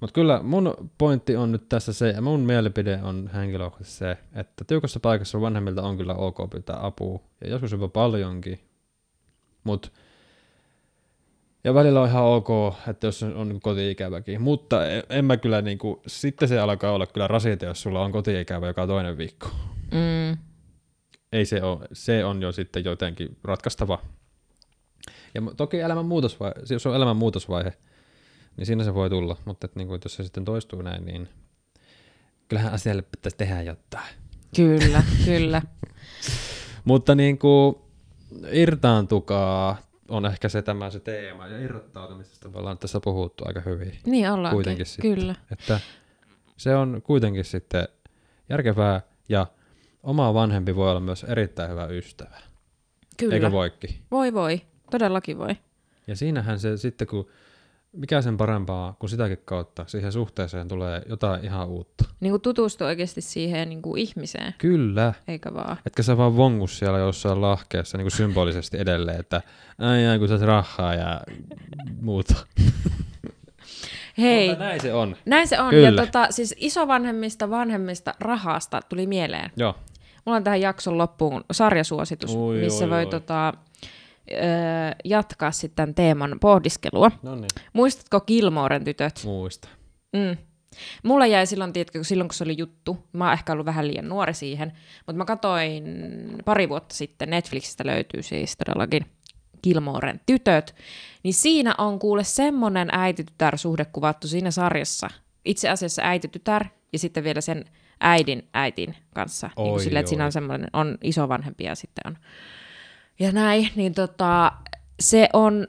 Mutta 0.00 0.14
kyllä 0.14 0.42
mun 0.42 0.90
pointti 0.98 1.36
on 1.36 1.52
nyt 1.52 1.68
tässä 1.68 1.92
se, 1.92 2.08
ja 2.08 2.22
mun 2.22 2.40
mielipide 2.40 3.00
on 3.02 3.30
henkilökohtaisesti 3.34 3.98
se, 3.98 4.16
että 4.34 4.64
tiukassa 4.64 5.00
paikassa 5.00 5.40
vanhemmilta 5.40 5.82
on 5.82 5.96
kyllä 5.96 6.14
ok 6.14 6.50
pyytää 6.50 6.86
apua, 6.86 7.20
ja 7.40 7.50
joskus 7.50 7.72
jopa 7.72 7.88
paljonkin, 7.88 8.60
mutta 9.64 9.88
ja 11.64 11.74
välillä 11.74 12.00
on 12.00 12.08
ihan 12.08 12.24
ok, 12.24 12.48
että 12.88 13.06
jos 13.06 13.22
on, 13.22 13.60
koti-ikäväkin, 13.62 14.42
mutta 14.42 14.80
en, 15.10 15.24
mä 15.24 15.36
kyllä 15.36 15.62
niinku, 15.62 16.02
sitten 16.06 16.48
se 16.48 16.58
alkaa 16.58 16.92
olla 16.92 17.06
kyllä 17.06 17.28
rasite, 17.28 17.66
jos 17.66 17.82
sulla 17.82 18.04
on 18.04 18.12
koti-ikävä 18.12 18.66
joka 18.66 18.86
toinen 18.86 19.18
viikko. 19.18 19.48
Mm. 19.92 20.38
Ei 21.32 21.44
se 21.44 21.62
ole, 21.62 21.88
se 21.92 22.24
on 22.24 22.42
jo 22.42 22.52
sitten 22.52 22.84
jotenkin 22.84 23.36
ratkaistava. 23.44 23.98
Ja 25.34 25.42
toki 25.56 25.80
elämän 25.80 26.06
muutosvaihe, 26.06 26.54
jos 26.70 26.86
on 26.86 26.96
elämän 26.96 27.16
muutosvaihe, 27.16 27.72
niin 28.58 28.66
siinä 28.66 28.84
se 28.84 28.94
voi 28.94 29.10
tulla, 29.10 29.36
mutta 29.44 29.64
et 29.64 29.76
niinku, 29.76 29.94
et 29.94 30.04
jos 30.04 30.14
se 30.14 30.22
sitten 30.22 30.44
toistuu 30.44 30.82
näin, 30.82 31.04
niin 31.04 31.28
kyllähän 32.48 32.72
asialle 32.72 33.02
pitäisi 33.02 33.36
tehdä 33.36 33.62
jotain. 33.62 34.14
Kyllä, 34.56 35.02
kyllä. 35.24 35.62
Mutta 36.84 37.14
niin 37.14 37.38
kuin, 37.38 37.76
irtaantukaa 38.50 39.78
on 40.08 40.26
ehkä 40.26 40.48
se 40.48 40.62
tämä 40.62 40.90
se 40.90 41.00
teema, 41.00 41.46
ja 41.46 41.58
irrottautumisesta 41.58 42.48
me 42.48 42.58
ollaan 42.58 42.78
tässä 42.78 43.00
puhuttu 43.00 43.44
aika 43.46 43.60
hyvin. 43.60 43.98
Niin 44.06 44.30
ollaankin. 44.30 44.56
Kuitenkin 44.56 44.86
sitten. 44.86 45.14
Kyllä. 45.14 45.34
Että 45.52 45.80
se 46.56 46.76
on 46.76 47.02
kuitenkin 47.02 47.44
sitten 47.44 47.88
järkevää, 48.48 49.00
ja 49.28 49.46
oma 50.02 50.34
vanhempi 50.34 50.76
voi 50.76 50.90
olla 50.90 51.00
myös 51.00 51.24
erittäin 51.24 51.70
hyvä 51.70 51.86
ystävä. 51.86 52.38
Kyllä. 53.16 53.34
Eikö 53.34 53.52
voikin? 53.52 53.90
Voi 54.10 54.34
voi. 54.34 54.60
Todellakin 54.90 55.38
voi. 55.38 55.56
Ja 56.06 56.16
siinähän 56.16 56.60
se 56.60 56.76
sitten, 56.76 57.06
kun 57.06 57.28
mikä 57.92 58.22
sen 58.22 58.36
parempaa 58.36 58.96
kuin 58.98 59.10
sitäkin 59.10 59.38
kautta 59.44 59.84
siihen 59.86 60.12
suhteeseen 60.12 60.68
tulee 60.68 61.02
jotain 61.08 61.44
ihan 61.44 61.68
uutta. 61.68 62.04
Niin 62.20 62.30
kuin 62.32 62.42
tutustua 62.42 62.86
oikeasti 62.86 63.20
siihen 63.20 63.68
niin 63.68 63.82
kuin 63.82 64.02
ihmiseen, 64.02 64.54
Kyllä. 64.58 65.14
eikä 65.28 65.54
vaan. 65.54 65.76
Etkä 65.86 66.02
sä 66.02 66.16
vaan 66.16 66.36
vongus 66.36 66.78
siellä 66.78 66.98
jossain 66.98 67.40
lahkeessa 67.40 67.98
niin 67.98 68.04
kuin 68.04 68.16
symbolisesti 68.16 68.78
edelleen, 68.78 69.20
että 69.20 69.42
ai 69.78 70.06
ai 70.06 70.18
kun 70.18 70.28
sä 70.28 70.46
rahaa 70.46 70.94
ja 70.94 71.20
muuta. 72.00 72.34
Hei, 74.18 74.48
Mutta 74.48 74.64
näin 74.64 74.80
se 74.80 74.94
on. 74.94 75.16
näin 75.26 75.48
se 75.48 75.60
on. 75.60 75.70
Kyllä. 75.70 75.88
Ja 75.88 76.06
tota, 76.06 76.26
siis 76.30 76.54
isovanhemmista, 76.58 77.50
vanhemmista 77.50 78.14
rahasta 78.20 78.80
tuli 78.88 79.06
mieleen. 79.06 79.50
Joo. 79.56 79.74
Mulla 80.24 80.36
on 80.36 80.44
tähän 80.44 80.60
jakson 80.60 80.98
loppuun 80.98 81.44
sarjasuositus, 81.52 82.36
Oi, 82.36 82.56
missä 82.56 82.84
oi, 82.84 82.90
voi 82.90 82.98
oi. 82.98 83.06
Tota, 83.06 83.54
jatkaa 85.04 85.50
sitten 85.50 85.76
tämän 85.76 85.94
teeman 85.94 86.36
pohdiskelua. 86.40 87.10
No 87.22 87.34
niin. 87.34 87.48
Muistatko 87.72 88.20
Gilmoren 88.20 88.84
tytöt? 88.84 89.22
Muista. 89.24 89.68
Mm. 90.12 90.36
Mulla 91.02 91.26
jäi 91.26 91.46
silloin, 91.46 91.72
tiedätkö, 91.72 92.04
silloin 92.04 92.28
kun 92.28 92.34
se 92.34 92.44
oli 92.44 92.54
juttu, 92.58 93.08
mä 93.12 93.24
oon 93.24 93.32
ehkä 93.32 93.52
ollut 93.52 93.66
vähän 93.66 93.88
liian 93.88 94.08
nuori 94.08 94.34
siihen, 94.34 94.72
mutta 95.06 95.18
mä 95.18 95.24
katsoin 95.24 95.84
pari 96.44 96.68
vuotta 96.68 96.94
sitten, 96.94 97.30
Netflixistä 97.30 97.86
löytyy 97.86 98.22
siis 98.22 98.56
todellakin 98.64 99.06
Gilmoren 99.62 100.20
tytöt, 100.26 100.74
niin 101.22 101.34
siinä 101.34 101.74
on 101.78 101.98
kuule 101.98 102.24
semmonen 102.24 102.88
äiti-tytär-suhde 102.92 103.84
kuvattu 103.92 104.28
siinä 104.28 104.50
sarjassa. 104.50 105.10
Itse 105.44 105.68
asiassa 105.68 106.02
äiti-tytär 106.02 106.64
ja 106.92 106.98
sitten 106.98 107.24
vielä 107.24 107.40
sen 107.40 107.64
äidin 108.00 108.48
äitin 108.54 108.94
kanssa. 109.14 109.46
niin 109.46 109.66
Oi, 109.66 109.70
kuin 109.70 109.80
sille, 109.80 109.98
että 109.98 110.08
siinä 110.08 110.24
on 110.24 110.32
semmoinen, 110.32 110.68
on 110.72 110.98
isovanhempi 111.02 111.64
ja 111.64 111.74
sitten 111.74 112.02
on. 112.06 112.16
Ja 113.18 113.32
näin, 113.32 113.68
niin 113.76 113.94
tota, 113.94 114.52
se 115.00 115.28
on 115.32 115.66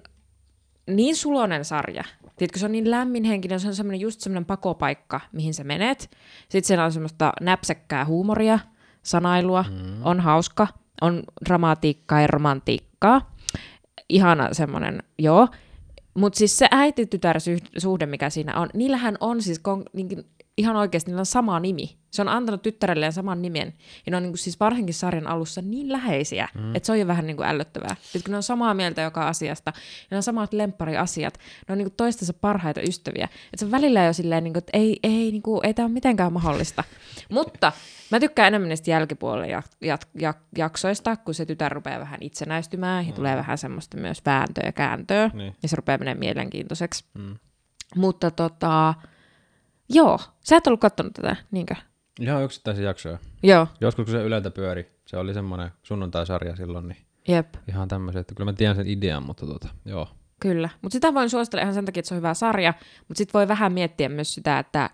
niin 0.88 1.16
sulonen 1.16 1.66
sarja. 1.66 2.04
Tiedätkö, 2.38 2.60
se 2.60 2.66
on 2.66 2.72
niin 2.72 2.92
lämminhenkinen, 2.92 3.60
se 3.60 3.68
on 3.68 3.76
semmoinen 3.76 4.00
just 4.00 4.22
semmoinen 4.22 4.46
pakopaikka, 4.46 5.22
mihin 5.32 5.54
sä 5.54 5.64
menet. 5.64 6.10
Sitten 6.42 6.68
siellä 6.68 6.86
on 6.86 6.92
semmoista 6.92 7.34
näpsäkkää 7.42 8.06
huumoria, 8.06 8.60
sanailua, 9.04 9.66
mm. 9.70 10.06
on 10.06 10.20
hauska, 10.20 10.68
on 11.02 11.24
dramatiikkaa 11.46 12.22
ja 12.22 12.28
romantiikkaa. 12.28 13.36
Ihana 14.10 14.50
semmoinen, 14.52 15.04
joo. 15.18 15.48
Mutta 16.14 16.38
siis 16.38 16.58
se 16.58 16.68
äiti-tytär-suhde, 16.72 18.06
mikä 18.06 18.30
siinä 18.30 18.60
on, 18.60 18.70
niillähän 18.74 19.18
on 19.20 19.42
siis 19.42 19.60
kon, 19.60 19.84
niin, 19.94 20.26
ihan 20.60 20.76
oikeasti, 20.76 21.12
niillä 21.12 21.20
on 21.20 21.26
sama 21.26 21.60
nimi. 21.60 22.00
Se 22.12 22.22
on 22.22 22.28
antanut 22.28 22.62
tyttärelleen 22.62 23.14
saman 23.14 23.42
nimen. 23.42 23.74
Ja 24.06 24.12
ne 24.12 24.18
on 24.18 24.24
niin 24.24 24.32
kuin, 24.32 24.38
siis 24.38 24.60
varsinkin 24.60 24.94
sarjan 24.94 25.28
alussa 25.28 25.62
niin 25.62 25.92
läheisiä, 25.92 26.48
mm. 26.56 26.76
että 26.76 26.86
se 26.88 26.92
on 26.92 27.00
jo 27.00 27.08
vähän 27.08 27.28
niin 27.28 27.38
kuin 27.38 27.48
ällöttävää. 27.48 27.96
Sitten 28.02 28.24
kun 28.24 28.32
ne 28.32 28.38
on 28.38 28.44
samaa 28.44 28.74
mieltä 28.74 29.02
joka 29.02 29.28
asiasta, 29.28 29.74
ja 29.76 30.08
ne 30.12 30.18
on 30.18 30.24
samat 30.24 30.54
lemppariasiat, 30.54 31.40
ne 31.68 31.72
on 31.72 31.78
niin 31.78 31.86
kuin 31.86 31.96
toistensa 31.98 32.34
parhaita 32.34 32.82
ystäviä. 32.82 33.26
Että 33.26 33.58
se 33.58 33.66
on 33.66 33.72
välillä 33.72 34.06
jo 34.06 34.14
silleen, 34.14 34.44
niin 34.44 34.54
kuin, 34.54 34.62
että 34.62 34.78
ei, 34.78 35.00
ei, 35.04 35.32
niin 35.32 35.42
kuin, 35.42 35.66
ei 35.66 35.74
tämä 35.74 35.86
ole 35.86 35.94
mitenkään 35.94 36.34
mahdollista. 36.34 36.84
Mutta 37.30 37.72
mä 38.12 38.20
tykkään 38.20 38.48
enemmän 38.48 38.70
niistä 38.70 38.92
jälkipuolen 38.92 39.50
jak- 39.50 39.86
jak- 39.86 40.22
jak- 40.22 40.48
jaksoista, 40.58 41.16
kun 41.18 41.34
se 41.34 41.46
tytär 41.46 41.72
rupeaa 41.72 42.00
vähän 42.00 42.20
itsenäistymään 42.22 43.08
ja 43.08 43.14
tulee 43.14 43.36
vähän 43.36 43.58
semmoista 43.58 43.98
myös 43.98 44.22
vääntöä 44.26 44.64
ja 44.66 44.72
kääntöä. 44.72 45.32
Niin. 45.34 45.56
Ja 45.64 45.70
se 45.70 45.76
rupeaa 45.76 45.98
menemään 45.98 46.20
mielenkiintoiseksi. 46.20 47.06
Mm. 47.14 47.36
Mutta 47.96 48.32
tota, 48.32 48.94
joo, 49.90 50.20
sä 50.42 50.58
et 50.58 50.68
ollut 50.68 50.80
kattonut 50.80 51.14
tätä, 51.14 51.36
niinkö? 51.52 51.76
Ihan 52.20 52.44
yksittäisiä 52.44 52.86
jaksoja. 52.86 53.18
Joo, 53.44 53.68
Joskus 53.82 54.06
kun 54.06 54.12
se 54.12 54.24
Yleltä 54.24 54.52
pyöri, 54.52 54.92
se 55.06 55.18
oli 55.18 55.34
semmoinen 55.34 55.72
sunnuntaisarja 55.84 56.56
silloin, 56.56 56.88
niin 56.88 56.98
jep, 57.28 57.48
ihan 57.68 57.88
tämmöisiä, 57.88 58.22
että 58.22 58.36
kyllä 58.36 58.52
mä 58.52 58.56
tiedän 58.56 58.76
sen 58.76 58.88
idean, 58.88 59.24
mutta 59.24 59.46
tuota, 59.46 59.68
joo. 59.86 60.08
kyllä. 60.40 60.70
Mutta 60.82 60.94
sitä 60.94 61.14
voin 61.14 61.30
suositella 61.30 61.62
ihan 61.62 61.74
sen 61.74 61.86
takia, 61.86 62.00
että 62.00 62.08
se 62.08 62.14
on 62.16 62.18
hyvä 62.18 62.34
sarja, 62.34 62.74
mutta 63.08 63.18
sitten 63.18 63.40
voi 63.40 63.48
vähän 63.48 63.74
miettiä 63.74 64.10
myös 64.10 64.34
sitä, 64.34 64.60
että 64.60 64.90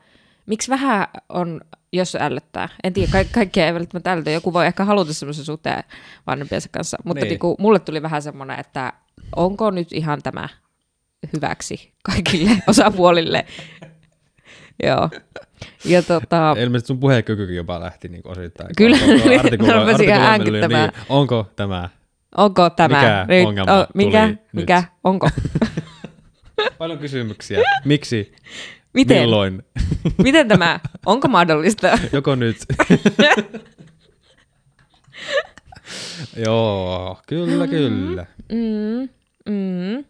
miksi 0.46 0.72
vähän 0.72 1.08
on, 1.30 1.62
jos 1.94 2.12
se 2.12 2.20
ällöttää. 2.22 2.70
En 2.84 2.94
tiedä, 2.94 3.12
ka- 3.12 3.30
kaikkea 3.32 3.68
ei 3.68 3.74
välttämättä 3.74 4.12
ällötä. 4.12 4.32
Joku 4.32 4.54
voi 4.54 4.66
ehkä 4.66 4.86
haluta 4.86 5.14
semmoisen 5.14 5.46
suhteen 5.46 5.84
vanhempiensa 6.28 6.70
kanssa, 6.72 6.98
mutta 7.04 7.24
niin. 7.24 7.30
niinku, 7.30 7.56
mulle 7.60 7.80
tuli 7.80 8.02
vähän 8.02 8.22
semmoinen, 8.22 8.60
että 8.60 8.94
onko 9.36 9.72
nyt 9.72 9.94
ihan 9.94 10.22
tämä 10.22 10.50
hyväksi 11.34 11.94
kaikille 12.04 12.52
osapuolille. 12.68 13.46
Joo. 14.84 15.10
Ja 15.86 16.02
tota, 16.02 16.56
Ilmeisesti 16.64 16.88
sun 16.88 17.00
puheenkykykin 17.00 17.56
jopa 17.56 17.80
lähti 17.80 18.08
niin 18.08 18.22
osittain. 18.26 18.70
Kyllä, 18.78 18.98
rupesin 19.80 20.10
ihan 20.10 20.22
äänkyttämään. 20.22 20.90
Niin, 20.90 21.06
onko 21.10 21.52
tämä? 21.56 21.90
onko 22.38 22.70
tämä? 22.70 22.98
Mikä 22.98 23.26
nyt, 23.28 23.48
ongelma 23.48 23.80
o, 23.80 23.86
mikä, 23.94 24.28
tuli 24.28 24.38
mikä, 24.52 24.78
nyt? 24.78 24.86
onko? 25.04 25.30
Paljon 26.78 27.00
kysymyksiä. 27.00 27.62
Miksi? 27.86 28.34
Miten? 28.94 29.22
Milloin? 29.22 29.64
Miten 30.24 30.48
tämä? 30.48 30.80
Onko 31.06 31.28
mahdollista? 31.28 31.88
Joko 32.14 32.36
nyt? 32.36 32.58
Joo, 36.46 37.20
kyllä, 37.28 37.68
kyllä. 37.68 38.26
Mm, 38.52 39.10
mm. 39.54 40.06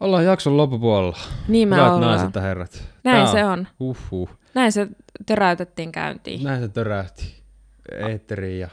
Ollaan 0.00 0.24
jakson 0.24 0.56
loppupuolella. 0.56 1.18
Niin 1.48 1.68
me 1.68 1.76
Hyvät 1.76 1.92
ollaan. 1.92 2.18
naiset 2.18 2.34
ja 2.34 2.40
herrat. 2.40 2.84
Näin 3.04 3.24
Tää 3.24 3.32
se 3.32 3.44
on. 3.44 3.66
Uhuh. 3.80 4.30
Näin 4.54 4.72
se 4.72 4.88
töräytettiin 5.26 5.92
käyntiin. 5.92 6.44
Näin 6.44 6.60
se 6.62 6.68
törähti. 6.68 7.42
Eetteriin 8.08 8.60
ja 8.60 8.68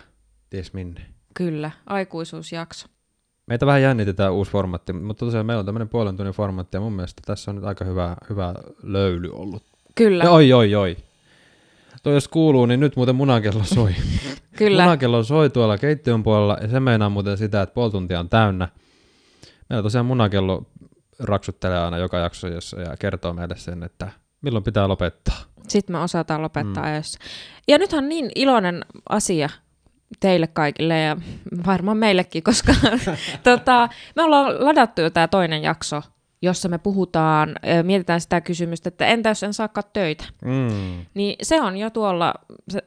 ties 0.50 0.74
minne. 0.74 1.02
Kyllä, 1.34 1.72
aikuisuusjakso. 1.86 2.88
Meitä 3.48 3.66
vähän 3.66 3.82
jännitetään 3.82 4.34
uusi 4.34 4.52
formaatti, 4.52 4.94
mutta 4.94 5.26
tosiaan 5.26 5.46
meillä 5.46 5.60
on 5.60 5.66
tämmöinen 5.66 5.90
puolen 5.90 6.18
tunnin 6.18 6.34
formaatti 6.34 6.78
ja 6.78 6.82
mun 6.82 6.94
mielestä 6.94 7.22
tässä 7.26 7.52
on 7.52 7.56
nyt 7.56 7.66
aika 7.66 7.86
hyvä, 7.86 8.16
hyvä 8.30 8.54
löyly 8.84 9.30
ollut. 9.34 9.64
Kyllä. 9.96 10.24
Ja 10.24 10.32
oi, 10.32 10.54
oi, 10.54 10.76
oi. 10.76 10.98
Toi 12.04 12.14
jos 12.14 12.28
kuuluu, 12.28 12.66
niin 12.66 12.80
nyt 12.80 12.96
muuten 12.96 13.16
munakello 13.16 13.64
soi. 13.64 13.92
Kyllä. 14.58 14.84
Munakello 14.84 15.24
soi 15.24 15.50
tuolla 15.50 15.78
keittiön 15.78 16.24
puolella 16.24 16.58
ja 16.62 16.68
se 16.68 16.80
meinaa 16.80 17.10
muuten 17.10 17.38
sitä, 17.38 17.62
että 17.62 17.74
puoli 17.74 17.92
tuntia 17.92 18.20
on 18.20 18.30
täynnä. 18.30 18.68
Meillä 19.70 19.84
tosiaan 19.84 20.06
munakello 20.06 20.66
raksuttelee 21.24 21.80
aina 21.80 21.98
joka 21.98 22.18
jakso 22.18 22.48
ja 22.48 22.98
kertoo 23.00 23.34
meille 23.34 23.58
sen, 23.58 23.84
että 23.84 24.10
milloin 24.42 24.64
pitää 24.64 24.88
lopettaa. 24.88 25.38
Sitten 25.68 25.96
me 25.96 26.00
osataan 26.00 26.42
lopettaa 26.42 26.84
mm. 26.84 26.90
ajoissa. 26.90 27.20
Ja 27.68 27.78
nythän 27.78 28.04
on 28.04 28.10
niin 28.10 28.32
iloinen 28.36 28.86
asia 29.10 29.50
teille 30.20 30.48
kaikille 30.48 31.00
ja 31.00 31.18
varmaan 31.66 31.98
meillekin, 31.98 32.44
koska 32.44 32.74
tota, 33.44 33.90
me 34.16 34.24
ollaan 34.24 34.66
ladattu 34.66 35.02
jo 35.02 35.10
tämä 35.10 35.28
toinen 35.28 35.64
jakso 35.64 36.02
jossa 36.44 36.70
me 36.70 36.78
puhutaan, 36.78 37.56
mietitään 37.84 38.22
sitä 38.22 38.42
kysymystä, 38.42 38.88
että 38.88 39.06
entä 39.06 39.30
jos 39.30 39.44
en 39.44 39.54
saakaan 39.54 39.90
töitä? 39.94 40.26
Mm. 40.46 41.06
Niin 41.14 41.36
se 41.42 41.62
on 41.62 41.78
jo 41.78 41.90
tuolla 41.90 42.34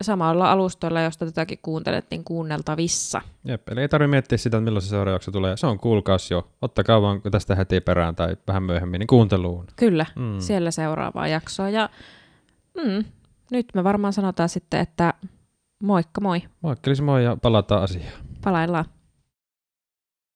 samalla 0.01 0.53
alustoilla, 0.53 1.01
josta 1.01 1.27
tätäkin 1.27 1.59
kuuntelettiin 1.63 2.25
kuunneltavissa. 2.25 3.23
Jep, 3.45 3.69
eli 3.69 3.81
ei 3.81 3.89
tarvitse 3.89 4.11
miettiä 4.11 4.39
sitä, 4.39 4.61
milloin 4.61 4.83
se 4.83 4.89
seuraava 4.89 5.15
jakso 5.15 5.31
tulee. 5.31 5.57
Se 5.57 5.67
on 5.67 5.79
kuulkaas 5.79 6.31
jo. 6.31 6.49
Ottakaa 6.63 7.03
vaan 7.03 7.21
tästä 7.31 7.55
heti 7.55 7.81
perään 7.81 8.17
tai 8.17 8.37
vähän 8.47 8.63
myöhemmin 8.63 8.99
niin 8.99 9.07
kuunteluun. 9.07 9.67
Kyllä, 9.77 10.07
mm. 10.17 10.41
siellä 10.41 10.71
seuraavaa 10.71 11.29
jaksoa. 11.29 11.71
Ja 11.71 11.89
mm, 12.75 13.05
nyt 13.51 13.67
me 13.75 13.85
varmaan 13.85 14.13
sanotaan 14.13 14.49
sitten, 14.49 14.81
että 14.81 15.15
moikka 15.83 16.21
moi. 16.21 16.43
Moikkelis 16.61 17.03
moi 17.03 17.25
ja 17.25 17.37
palataan 17.43 17.83
asiaan. 17.83 18.13
Palaillaan. 18.45 18.85